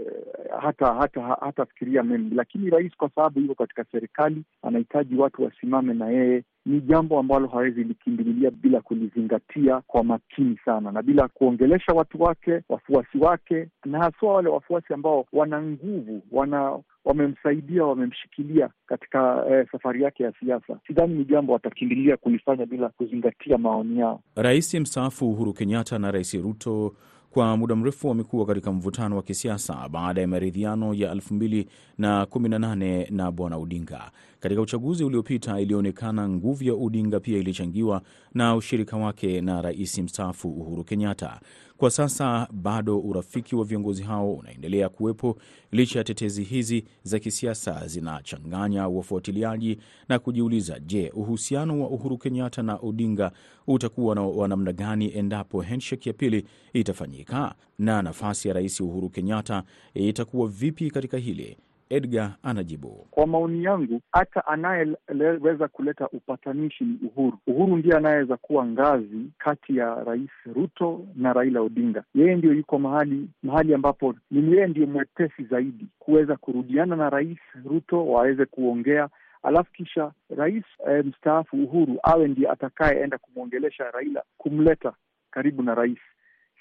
hata 0.60 0.94
hata 0.94 1.22
hatafikiria 1.22 2.02
mengi, 2.02 2.34
lakini 2.34 2.70
rais 2.70 2.96
kwa 2.96 3.10
sababu 3.14 3.40
yuko 3.40 3.54
katika 3.54 3.84
serikali, 3.92 4.44
anahitaji 4.62 5.16
watu 5.16 5.44
wasimame 5.44 5.94
na 5.94 6.08
yeye 6.10 6.44
ni 6.66 6.80
jambo 6.80 7.18
ambalo 7.18 7.48
hawezi 7.48 7.84
likimbililia 7.84 8.50
bila 8.50 8.80
kulizingatia 8.80 9.80
kwa 9.86 10.04
makini 10.04 10.58
sana, 10.64 10.92
na 10.92 11.02
bila 11.02 11.28
kuongelesha 11.28 11.92
watu 11.92 12.22
wake, 12.22 12.60
wafuasi 12.68 13.18
wake, 13.18 13.68
na 13.84 13.98
haswa 13.98 14.34
wale 14.34 14.48
wafuasi 14.48 14.94
ambao 14.94 15.26
wana 15.32 15.62
nguvu, 15.62 16.22
wana 16.32 16.78
wamemsaidia, 17.04 17.84
wamemshikilia 17.84 18.68
katika 18.86 19.44
eh, 19.50 19.66
safari 19.72 20.02
yake 20.02 20.22
ya 20.22 20.32
siasa. 20.40 20.78
Sidhani 20.86 21.14
ni 21.14 21.24
jambo 21.24 21.52
watakimbilia 21.52 22.16
kulifanya 22.16 22.66
bila 22.66 22.88
kuzingatia 22.88 23.58
maoni 23.58 23.98
yao. 23.98 24.20
Rais 24.36 24.74
mstaafu 24.74 25.30
Uhuru 25.30 25.52
Kenyatta 25.52 25.98
na 25.98 26.10
Rais 26.10 26.34
Ruto 26.34 26.94
kwa 27.34 27.56
muda 27.56 27.76
mrefu 27.76 28.08
wamekuwa 28.08 28.46
katika 28.46 28.72
mvutano 28.72 29.16
wa 29.16 29.22
kisiasa 29.22 29.88
baada 29.88 30.20
ya 30.20 30.28
maridhiano 30.28 30.94
ya 30.94 31.12
elfu 31.12 31.34
mbili 31.34 31.68
na 31.98 32.26
kumi 32.26 32.48
na 32.48 32.58
nane 32.58 33.06
na 33.10 33.30
bwana 33.32 33.56
Odinga. 33.56 34.10
Katika 34.40 34.60
uchaguzi 34.60 35.04
uliopita, 35.04 35.60
ilionekana 35.60 36.28
nguvu 36.28 36.64
ya 36.64 36.74
Odinga 36.74 37.20
pia 37.20 37.38
ilichangiwa 37.38 38.02
na 38.34 38.56
ushirika 38.56 38.96
wake 38.96 39.40
na 39.40 39.62
rais 39.62 39.98
mstaafu 39.98 40.48
Uhuru 40.48 40.84
Kenyatta. 40.84 41.40
Kwa 41.76 41.90
sasa 41.90 42.48
bado 42.52 42.98
urafiki 43.00 43.56
wa 43.56 43.64
viongozi 43.64 44.02
hao 44.02 44.32
unaendelea 44.34 44.88
kuwepo 44.88 45.36
licha 45.72 45.98
ya 45.98 46.04
tetezi 46.04 46.44
hizi 46.44 46.84
za 47.02 47.18
kisiasa 47.18 47.86
zinachanganya 47.86 48.88
wafuatiliaji 48.88 49.78
na 50.08 50.18
kujiuliza, 50.18 50.80
je, 50.80 51.10
uhusiano 51.14 51.80
wa 51.80 51.88
Uhuru 51.90 52.18
Kenyatta 52.18 52.62
na 52.62 52.76
Odinga 52.76 53.32
utakuwa 53.66 54.14
wa 54.14 54.48
namna 54.48 54.72
gani 54.72 55.16
endapo 55.16 55.62
handshake 55.62 56.08
ya 56.08 56.12
pili 56.12 56.44
itafanyika, 56.72 57.54
na 57.78 58.02
nafasi 58.02 58.48
ya 58.48 58.54
rais 58.54 58.80
Uhuru 58.80 59.10
Kenyatta 59.10 59.62
itakuwa 59.94 60.48
vipi 60.48 60.90
katika 60.90 61.18
hili? 61.18 61.56
Edgar 61.90 62.34
anajibu. 62.42 63.06
Kwa 63.10 63.26
maoni 63.26 63.64
yangu, 63.64 64.00
hata 64.12 64.46
anayeweza 64.46 65.68
kuleta 65.68 66.08
upatanishi 66.08 66.84
ni 66.84 66.98
Uhuru. 67.06 67.38
Uhuru 67.46 67.76
ndiye 67.76 67.96
anayeweza 67.96 68.36
kuwa 68.36 68.66
ngazi 68.66 69.30
kati 69.38 69.76
ya 69.76 69.94
Rais 70.04 70.30
Ruto 70.54 71.06
na 71.16 71.32
Raila 71.32 71.60
Odinga. 71.60 72.04
Yeye 72.14 72.36
ndio 72.36 72.52
yuko 72.52 72.78
mahali 72.78 73.28
mahali 73.42 73.74
ambapo 73.74 74.14
ni 74.30 74.52
yeye 74.52 74.66
ndiyo 74.66 74.86
mwepesi 74.86 75.44
zaidi 75.44 75.86
kuweza 75.98 76.36
kurudiana 76.36 76.96
na 76.96 77.10
Rais 77.10 77.38
Ruto, 77.64 78.06
waweze 78.06 78.44
kuongea 78.46 79.08
alafu 79.44 79.72
kisha 79.72 80.12
rais 80.36 80.64
eh, 80.88 81.04
mstaafu 81.04 81.56
Uhuru 81.64 81.98
awe 82.02 82.28
ndiye 82.28 82.48
atakayeenda 82.50 83.18
kumwongelesha 83.18 83.90
Raila, 83.90 84.22
kumleta 84.38 84.92
karibu 85.30 85.62
na 85.62 85.74
rais. 85.74 85.98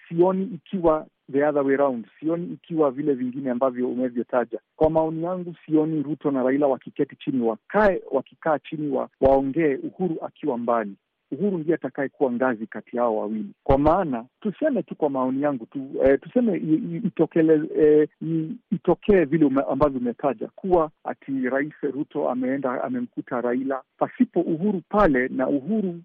Sioni 0.09 0.43
ikiwa 0.43 1.07
the 1.31 1.43
other 1.43 1.61
way 1.63 1.75
round, 1.75 2.05
sioni 2.19 2.53
ikiwa 2.53 2.91
vile 2.91 3.13
vingine 3.13 3.49
ambavyo 3.51 3.89
umevyotaja. 3.89 4.59
Kwa 4.75 4.89
maoni 4.89 5.23
yangu, 5.23 5.55
sioni 5.65 6.03
Ruto 6.03 6.31
na 6.31 6.43
Raila 6.43 6.67
wakiketi 6.67 7.15
chini, 7.15 7.41
wakae 7.41 8.01
wakikaa 8.11 8.59
chini 8.59 8.89
wa, 8.91 9.09
waongee, 9.21 9.75
Uhuru 9.75 10.17
akiwa 10.25 10.57
mbali. 10.57 10.93
Uhuru 11.31 11.57
ndiye 11.57 11.75
atakaye 11.75 12.09
kuwa 12.09 12.31
ngazi 12.31 12.67
kati 12.67 12.97
yao 12.97 13.17
wawili, 13.17 13.49
kwa 13.63 13.77
maana 13.77 14.25
tuseme 14.41 14.83
tu, 14.83 14.95
kwa 14.95 15.09
maoni 15.09 15.41
yangu 15.41 15.65
tu 15.65 15.87
e, 16.05 16.17
tuseme 16.17 16.57
itokele 17.07 17.61
e, 17.79 18.07
itokee 18.71 19.23
vile 19.25 19.51
ambavyo 19.69 19.99
umetaja 19.99 20.47
kuwa 20.55 20.91
ati 21.03 21.31
Rais 21.49 21.73
Ruto 21.81 22.29
ameenda 22.29 22.83
amemkuta 22.83 23.41
Raila 23.41 23.81
pasipo 23.97 24.41
Uhuru 24.41 24.81
pale, 24.89 25.27
na 25.27 25.47
Uhuru 25.47 25.99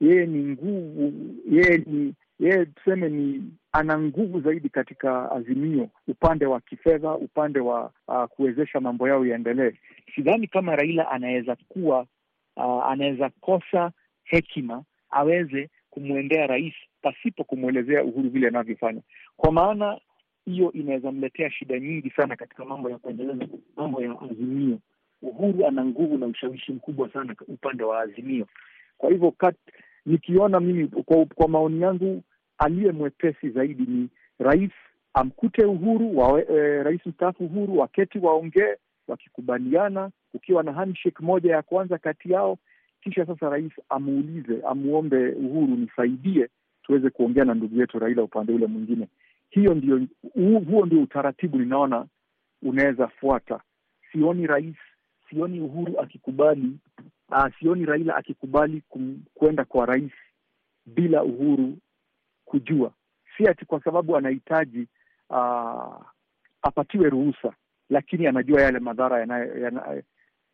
yeye 0.00 0.26
ni 0.26 0.44
nguvu, 0.44 1.12
yeye 1.50 1.84
ni 1.86 2.14
yeye 2.40 2.66
tuseme 2.66 3.08
ni 3.08 3.44
ana 3.72 3.98
nguvu 3.98 4.40
zaidi 4.40 4.68
katika 4.68 5.30
Azimio, 5.30 5.88
upande 6.08 6.46
wa 6.46 6.60
kifedha, 6.60 7.14
upande 7.14 7.60
wa 7.60 7.92
uh, 8.08 8.24
kuwezesha 8.24 8.80
mambo 8.80 9.08
yao 9.08 9.26
yaendelee. 9.26 9.72
Sidhani 10.14 10.46
kama 10.46 10.76
Raila 10.76 11.10
anaweza 11.10 11.56
kuwa 11.68 12.06
uh, 12.56 12.86
anaweza 12.86 13.30
kosa 13.40 13.92
hekima 14.24 14.84
aweze 15.10 15.70
kumwendea 15.90 16.46
rais 16.46 16.74
pasipo 17.02 17.44
kumwelezea 17.44 18.04
Uhuru 18.04 18.30
vile 18.30 18.48
anavyofanya, 18.48 19.00
kwa 19.36 19.52
maana 19.52 20.00
hiyo 20.44 20.72
inaweza 20.72 21.12
mletea 21.12 21.50
shida 21.50 21.78
nyingi 21.80 22.10
sana 22.10 22.36
katika 22.36 22.64
mambo 22.64 22.90
ya 22.90 22.98
kuendeleza 22.98 23.46
mambo 23.76 24.02
ya 24.02 24.20
Azimio. 24.20 24.78
Uhuru 25.22 25.66
ana 25.66 25.84
nguvu 25.84 26.18
na 26.18 26.26
ushawishi 26.26 26.72
mkubwa 26.72 27.12
sana 27.12 27.34
upande 27.48 27.84
wa 27.84 28.00
Azimio. 28.00 28.46
Kwa 28.98 29.10
hivyo 29.10 29.30
nikiona 30.06 30.60
mimi 30.60 30.86
kwa, 30.88 31.26
kwa 31.26 31.48
maoni 31.48 31.80
yangu 31.80 32.22
aliye 32.58 32.92
mwepesi 32.92 33.50
zaidi 33.50 33.82
ni 33.82 34.08
rais 34.38 34.70
amkute 35.14 35.64
Uhuru 35.64 36.18
wa, 36.18 36.42
e, 36.50 36.82
rais 36.82 37.06
mstaafu 37.06 37.44
Uhuru 37.44 37.78
waketi 37.78 38.18
waongee, 38.18 38.76
wakikubaliana, 39.08 40.10
ukiwa 40.34 40.62
na 40.62 40.72
handshake 40.72 41.16
moja 41.24 41.52
ya 41.52 41.62
kwanza 41.62 41.98
kati 41.98 42.32
yao 42.32 42.58
kisha 43.04 43.26
sasa 43.26 43.48
rais 43.50 43.72
amuulize, 43.88 44.62
amuombe 44.68 45.28
Uhuru, 45.32 45.76
nisaidie 45.76 46.48
tuweze 46.82 47.10
kuongea 47.10 47.44
na 47.44 47.54
ndugu 47.54 47.80
yetu 47.80 47.98
Raila 47.98 48.22
upande 48.22 48.52
ule 48.52 48.66
mwingine. 48.66 49.08
Hiyo 49.50 49.74
ndio, 49.74 50.00
huo 50.70 50.86
ndio 50.86 51.02
utaratibu 51.02 51.58
ninaona 51.58 52.06
unaweza 52.62 53.08
fuata. 53.08 53.60
Sioni 54.12 54.46
rais, 54.46 54.76
sioni 55.30 55.60
Uhuru 55.60 56.00
akikubali 56.00 56.72
uh, 57.28 57.46
sioni 57.58 57.84
Raila 57.86 58.16
akikubali 58.16 58.82
kwenda 59.34 59.64
kwa 59.64 59.86
rais 59.86 60.12
bila 60.86 61.22
Uhuru 61.22 61.78
kujua, 62.44 62.92
si 63.36 63.48
ati 63.48 63.64
kwa 63.64 63.82
sababu 63.84 64.16
anahitaji 64.16 64.88
uh, 65.30 66.02
apatiwe 66.62 67.10
ruhusa, 67.10 67.52
lakini 67.90 68.26
anajua 68.26 68.60
yale 68.62 68.78
madhara 68.78 69.20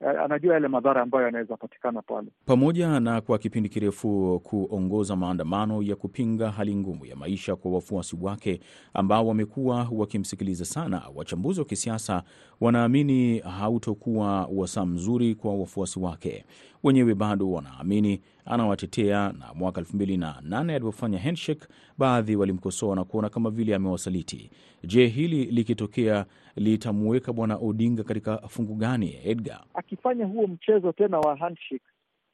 anajua 0.01 0.55
yale 0.55 0.69
madhara 0.69 1.03
ambayo 1.03 1.25
yanaweza 1.27 1.57
patikana 1.57 2.03
pale. 2.03 2.29
Pamoja 2.47 3.01
na 3.01 3.21
kwa 3.21 3.39
kipindi 3.39 3.69
kirefu 3.69 4.41
kuongoza 4.45 5.17
maandamano 5.17 5.83
ya 5.83 5.97
kupinga 5.97 6.51
hali 6.51 6.77
ngumu 6.77 7.07
ya 7.07 7.17
maisha 7.17 7.57
kwa 7.57 7.71
wafuasi 7.71 8.17
wake 8.21 8.61
ambao 8.95 9.27
wamekuwa 9.27 9.89
wakimsikiliza 9.93 10.65
sana, 10.65 11.03
wachambuzi 11.15 11.61
wa 11.61 11.67
kisiasa 11.67 12.23
wanaamini 12.61 13.39
hautokuwa 13.39 14.47
wasaa 14.55 14.87
mzuri 14.87 15.35
kwa 15.35 15.55
wafuasi 15.55 16.01
wake. 16.01 16.45
Wenyewe 16.83 17.15
bado 17.15 17.51
wanaamini 17.51 18.21
anawatetea, 18.44 19.33
na 19.38 19.55
mwaka 19.55 19.81
elfu 19.81 19.96
mbili 19.96 20.16
na 20.16 20.35
nane 20.42 20.74
alipofanya 20.74 21.18
handshake, 21.18 21.66
baadhi 21.98 22.37
walimkosoa 22.37 22.96
na 22.96 23.05
kuona 23.05 23.29
kama 23.29 23.50
vile 23.50 23.74
amewasaliti. 23.74 24.50
Je, 24.85 25.07
hili 25.07 25.44
likitokea 25.44 26.26
litamuweka 26.57 27.33
Bwana 27.33 27.57
Odinga 27.62 28.05
katika 28.05 28.38
fungu 28.38 28.74
gani, 28.74 29.18
Edgar? 29.24 29.61
Akifanya 29.74 30.26
huo 30.26 30.46
mchezo 30.46 30.92
tena 30.92 31.18
wa 31.20 31.37
handshake, 31.37 31.85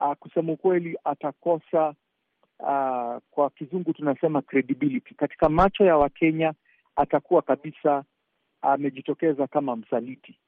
uh, 0.01 0.13
kusema 0.13 0.53
ukweli 0.53 0.99
atakosa 1.05 1.95
uh, 2.59 3.17
kwa 3.31 3.51
kizungu 3.59 3.93
tunasema 3.93 4.43
credibility 4.43 5.15
katika 5.15 5.49
macho 5.49 5.85
ya 5.85 5.97
Wakenya. 5.97 6.53
Atakuwa 6.97 7.43
kabisa 7.43 8.05
amejitokeza 8.63 9.43
uh, 9.43 9.49
kama 9.49 9.77
msaliti, 9.77 10.39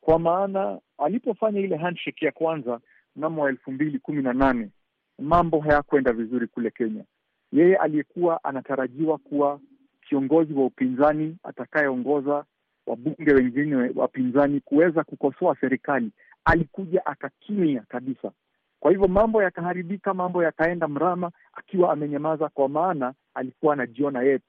kwa 0.00 0.18
maana 0.18 0.78
alipofanya 0.98 1.60
ile 1.60 1.76
handshake 1.76 2.24
ya 2.26 2.32
kwanza 2.32 2.80
mnamo 3.16 3.42
wa 3.42 3.48
elfu 3.48 3.72
mbili 3.72 3.98
kumi 3.98 4.22
na 4.22 4.32
nane 4.32 4.70
mambo 5.18 5.60
hayakwenda 5.60 6.12
vizuri 6.12 6.46
kule 6.46 6.70
Kenya. 6.70 7.04
Yeye 7.52 7.76
aliyekuwa 7.76 8.44
anatarajiwa 8.44 9.18
kuwa 9.18 9.60
kiongozi 10.08 10.52
wa 10.54 10.64
upinzani 10.66 11.36
atakayeongoza 11.42 12.44
wabunge 12.86 13.32
wengine 13.34 13.90
wapinzani 13.94 14.60
kuweza 14.60 15.04
kukosoa 15.04 15.56
serikali, 15.60 16.10
alikuja 16.44 17.06
akakimya 17.06 17.82
kabisa. 17.88 18.32
Kwa 18.80 18.90
hivyo 18.90 19.08
mambo 19.08 19.42
yakaharibika, 19.42 20.14
mambo 20.14 20.42
yakaenda 20.44 20.88
mrama, 20.88 21.30
akiwa 21.52 21.92
amenyamaza, 21.92 22.48
kwa 22.48 22.68
maana 22.68 23.14
alikuwa 23.34 23.72
anajiona 23.72 24.22
yeye 24.22 24.40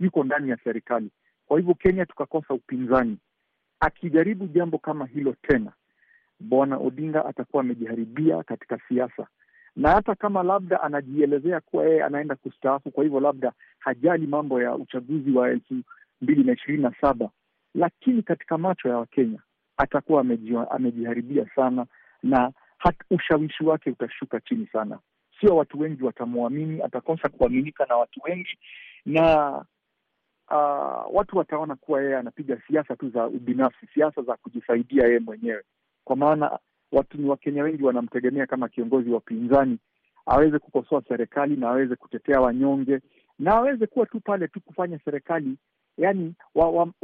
yuko 0.00 0.24
ndani 0.24 0.50
ya 0.50 0.58
serikali. 0.64 1.10
Kwa 1.46 1.58
hivyo 1.58 1.74
Kenya 1.74 2.06
tukakosa 2.06 2.54
upinzani. 2.54 3.18
Akijaribu 3.80 4.46
jambo 4.46 4.78
kama 4.78 5.06
hilo 5.06 5.34
tena, 5.42 5.72
Bwana 6.40 6.76
Odinga 6.78 7.24
atakuwa 7.26 7.62
amejiharibia 7.62 8.42
katika 8.42 8.78
siasa, 8.88 9.26
na 9.78 9.90
hata 9.90 10.14
kama 10.14 10.42
labda 10.42 10.82
anajielezea 10.82 11.60
kuwa 11.60 11.84
yeye 11.84 12.04
anaenda 12.04 12.34
kustaafu, 12.36 12.90
kwa 12.90 13.04
hivyo 13.04 13.20
labda 13.20 13.52
hajali 13.78 14.26
mambo 14.26 14.62
ya 14.62 14.74
uchaguzi 14.74 15.30
wa 15.30 15.50
elfu 15.50 15.74
mbili 16.20 16.44
na 16.44 16.52
ishirini 16.52 16.82
na 16.82 16.92
saba 17.00 17.30
lakini 17.74 18.22
katika 18.22 18.58
macho 18.58 18.88
ya 18.88 18.96
Wakenya 18.96 19.38
atakuwa 19.76 20.24
amejiharibia 20.70 21.46
sana 21.56 21.86
na 22.22 22.52
hat, 22.78 22.96
ushawishi 23.10 23.64
wake 23.64 23.90
utashuka 23.90 24.40
chini 24.40 24.66
sana. 24.72 24.98
Sio 25.40 25.56
watu 25.56 25.80
wengi 25.80 26.04
watamwamini, 26.04 26.82
atakosa 26.82 27.28
kuaminika 27.28 27.86
na 27.86 27.96
watu 27.96 28.20
wengi, 28.24 28.58
na 29.06 29.50
uh, 30.50 31.16
watu 31.16 31.38
wataona 31.38 31.76
kuwa 31.76 32.02
yeye 32.02 32.16
anapiga 32.16 32.60
siasa 32.68 32.96
tu 32.96 33.10
za 33.10 33.26
ubinafsi, 33.26 33.86
siasa 33.94 34.22
za 34.22 34.36
kujisaidia 34.36 35.06
yeye 35.06 35.18
mwenyewe, 35.18 35.62
kwa 36.04 36.16
maana 36.16 36.58
watu 36.92 37.18
ni 37.18 37.28
Wakenya 37.28 37.62
wengi 37.62 37.82
wanamtegemea 37.82 38.46
kama 38.46 38.68
kiongozi 38.68 39.10
wa 39.10 39.18
upinzani, 39.18 39.78
aweze 40.26 40.58
kukosoa 40.58 41.02
serikali 41.08 41.56
na 41.56 41.68
aweze 41.68 41.96
kutetea 41.96 42.40
wanyonge 42.40 43.00
na 43.38 43.54
aweze 43.54 43.86
kuwa 43.86 44.06
tu 44.06 44.20
pale 44.20 44.48
tu 44.48 44.60
kufanya 44.60 44.98
serikali 45.04 45.56
yani 45.98 46.34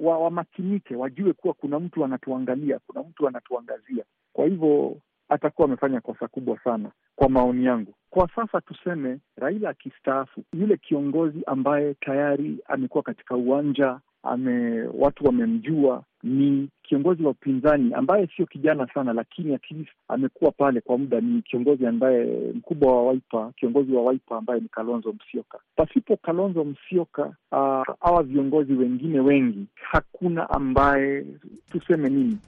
wamakinike 0.00 0.94
wa, 0.94 1.00
wa, 1.00 1.00
wa 1.00 1.04
wajue 1.04 1.32
kuwa 1.32 1.54
kuna 1.54 1.80
mtu 1.80 2.04
anatuangalia, 2.04 2.78
kuna 2.86 3.02
mtu 3.02 3.28
anatuangazia. 3.28 4.04
Kwa 4.32 4.44
hivyo 4.44 4.96
atakuwa 5.28 5.68
amefanya 5.68 6.00
kosa 6.00 6.28
kubwa 6.28 6.58
sana 6.64 6.90
kwa 7.16 7.28
maoni 7.28 7.64
yangu. 7.64 7.94
Kwa 8.10 8.28
sasa 8.36 8.60
tuseme, 8.60 9.18
Raila 9.36 9.68
akistaafu, 9.70 10.44
yule 10.52 10.76
kiongozi 10.76 11.42
ambaye 11.46 11.94
tayari 11.94 12.58
amekuwa 12.66 13.02
katika 13.02 13.36
uwanja 13.36 14.00
ame, 14.22 14.82
watu 14.94 15.26
wamemjua 15.26 16.02
ni 16.24 16.68
kiongozi 16.82 17.22
wa 17.22 17.30
upinzani 17.30 17.94
ambaye 17.94 18.28
sio 18.36 18.46
kijana 18.46 18.88
sana, 18.94 19.12
lakini 19.12 19.54
at 19.54 19.70
least 19.70 19.90
amekuwa 20.08 20.50
pale 20.50 20.80
kwa 20.80 20.98
muda. 20.98 21.20
Ni 21.20 21.42
kiongozi 21.42 21.86
ambaye 21.86 22.24
mkubwa 22.54 22.92
wa 22.96 23.02
Waipa, 23.06 23.52
kiongozi 23.56 23.92
wa 23.92 24.02
Waipa 24.02 24.36
ambaye 24.38 24.60
ni 24.60 24.68
Kalonzo 24.68 25.12
Musyoka. 25.12 25.58
Pasipo 25.76 26.16
Kalonzo 26.16 26.64
Musyoka, 26.64 27.32
hawa 27.50 28.20
uh, 28.20 28.20
viongozi 28.20 28.72
wengine 28.72 29.20
wengi, 29.20 29.66
hakuna 29.74 30.50
ambaye 30.50 31.24
tuseme 31.72 32.08
nini, 32.08 32.38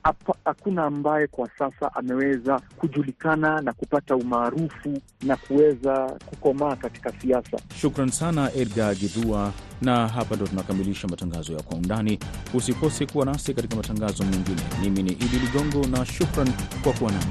hakuna 0.45 0.85
ambaye 0.85 1.27
kwa 1.27 1.49
sasa 1.59 1.95
ameweza 1.95 2.61
kujulikana 2.77 3.61
na 3.61 3.73
kupata 3.73 4.17
umaarufu 4.17 4.99
na 5.23 5.37
kuweza 5.37 6.19
kukomaa 6.27 6.77
katika 6.77 7.13
siasa. 7.13 7.59
Shukran 7.81 8.09
sana 8.11 8.51
Edgar 8.55 8.95
Gidhua, 8.95 9.53
na 9.83 10.09
hapa 10.09 10.37
ndo 10.37 10.47
tunakamilisha 10.47 11.09
matangazo 11.09 11.53
ya 11.53 11.63
Kwa 11.63 11.77
Undani. 11.77 12.19
Usikose 12.55 13.07
kuwa 13.07 13.25
nasi 13.27 13.55
katika 13.67 13.77
matangazo 13.95 14.25
mengine. 14.25 14.63
Mimi 14.83 15.03
ni 15.03 15.13
Idi 15.13 15.39
Ligongo 15.39 15.87
na 15.87 16.07
shukran 16.07 16.49
kwa 16.83 16.93
kuwa 16.93 17.13
nami. 17.13 17.25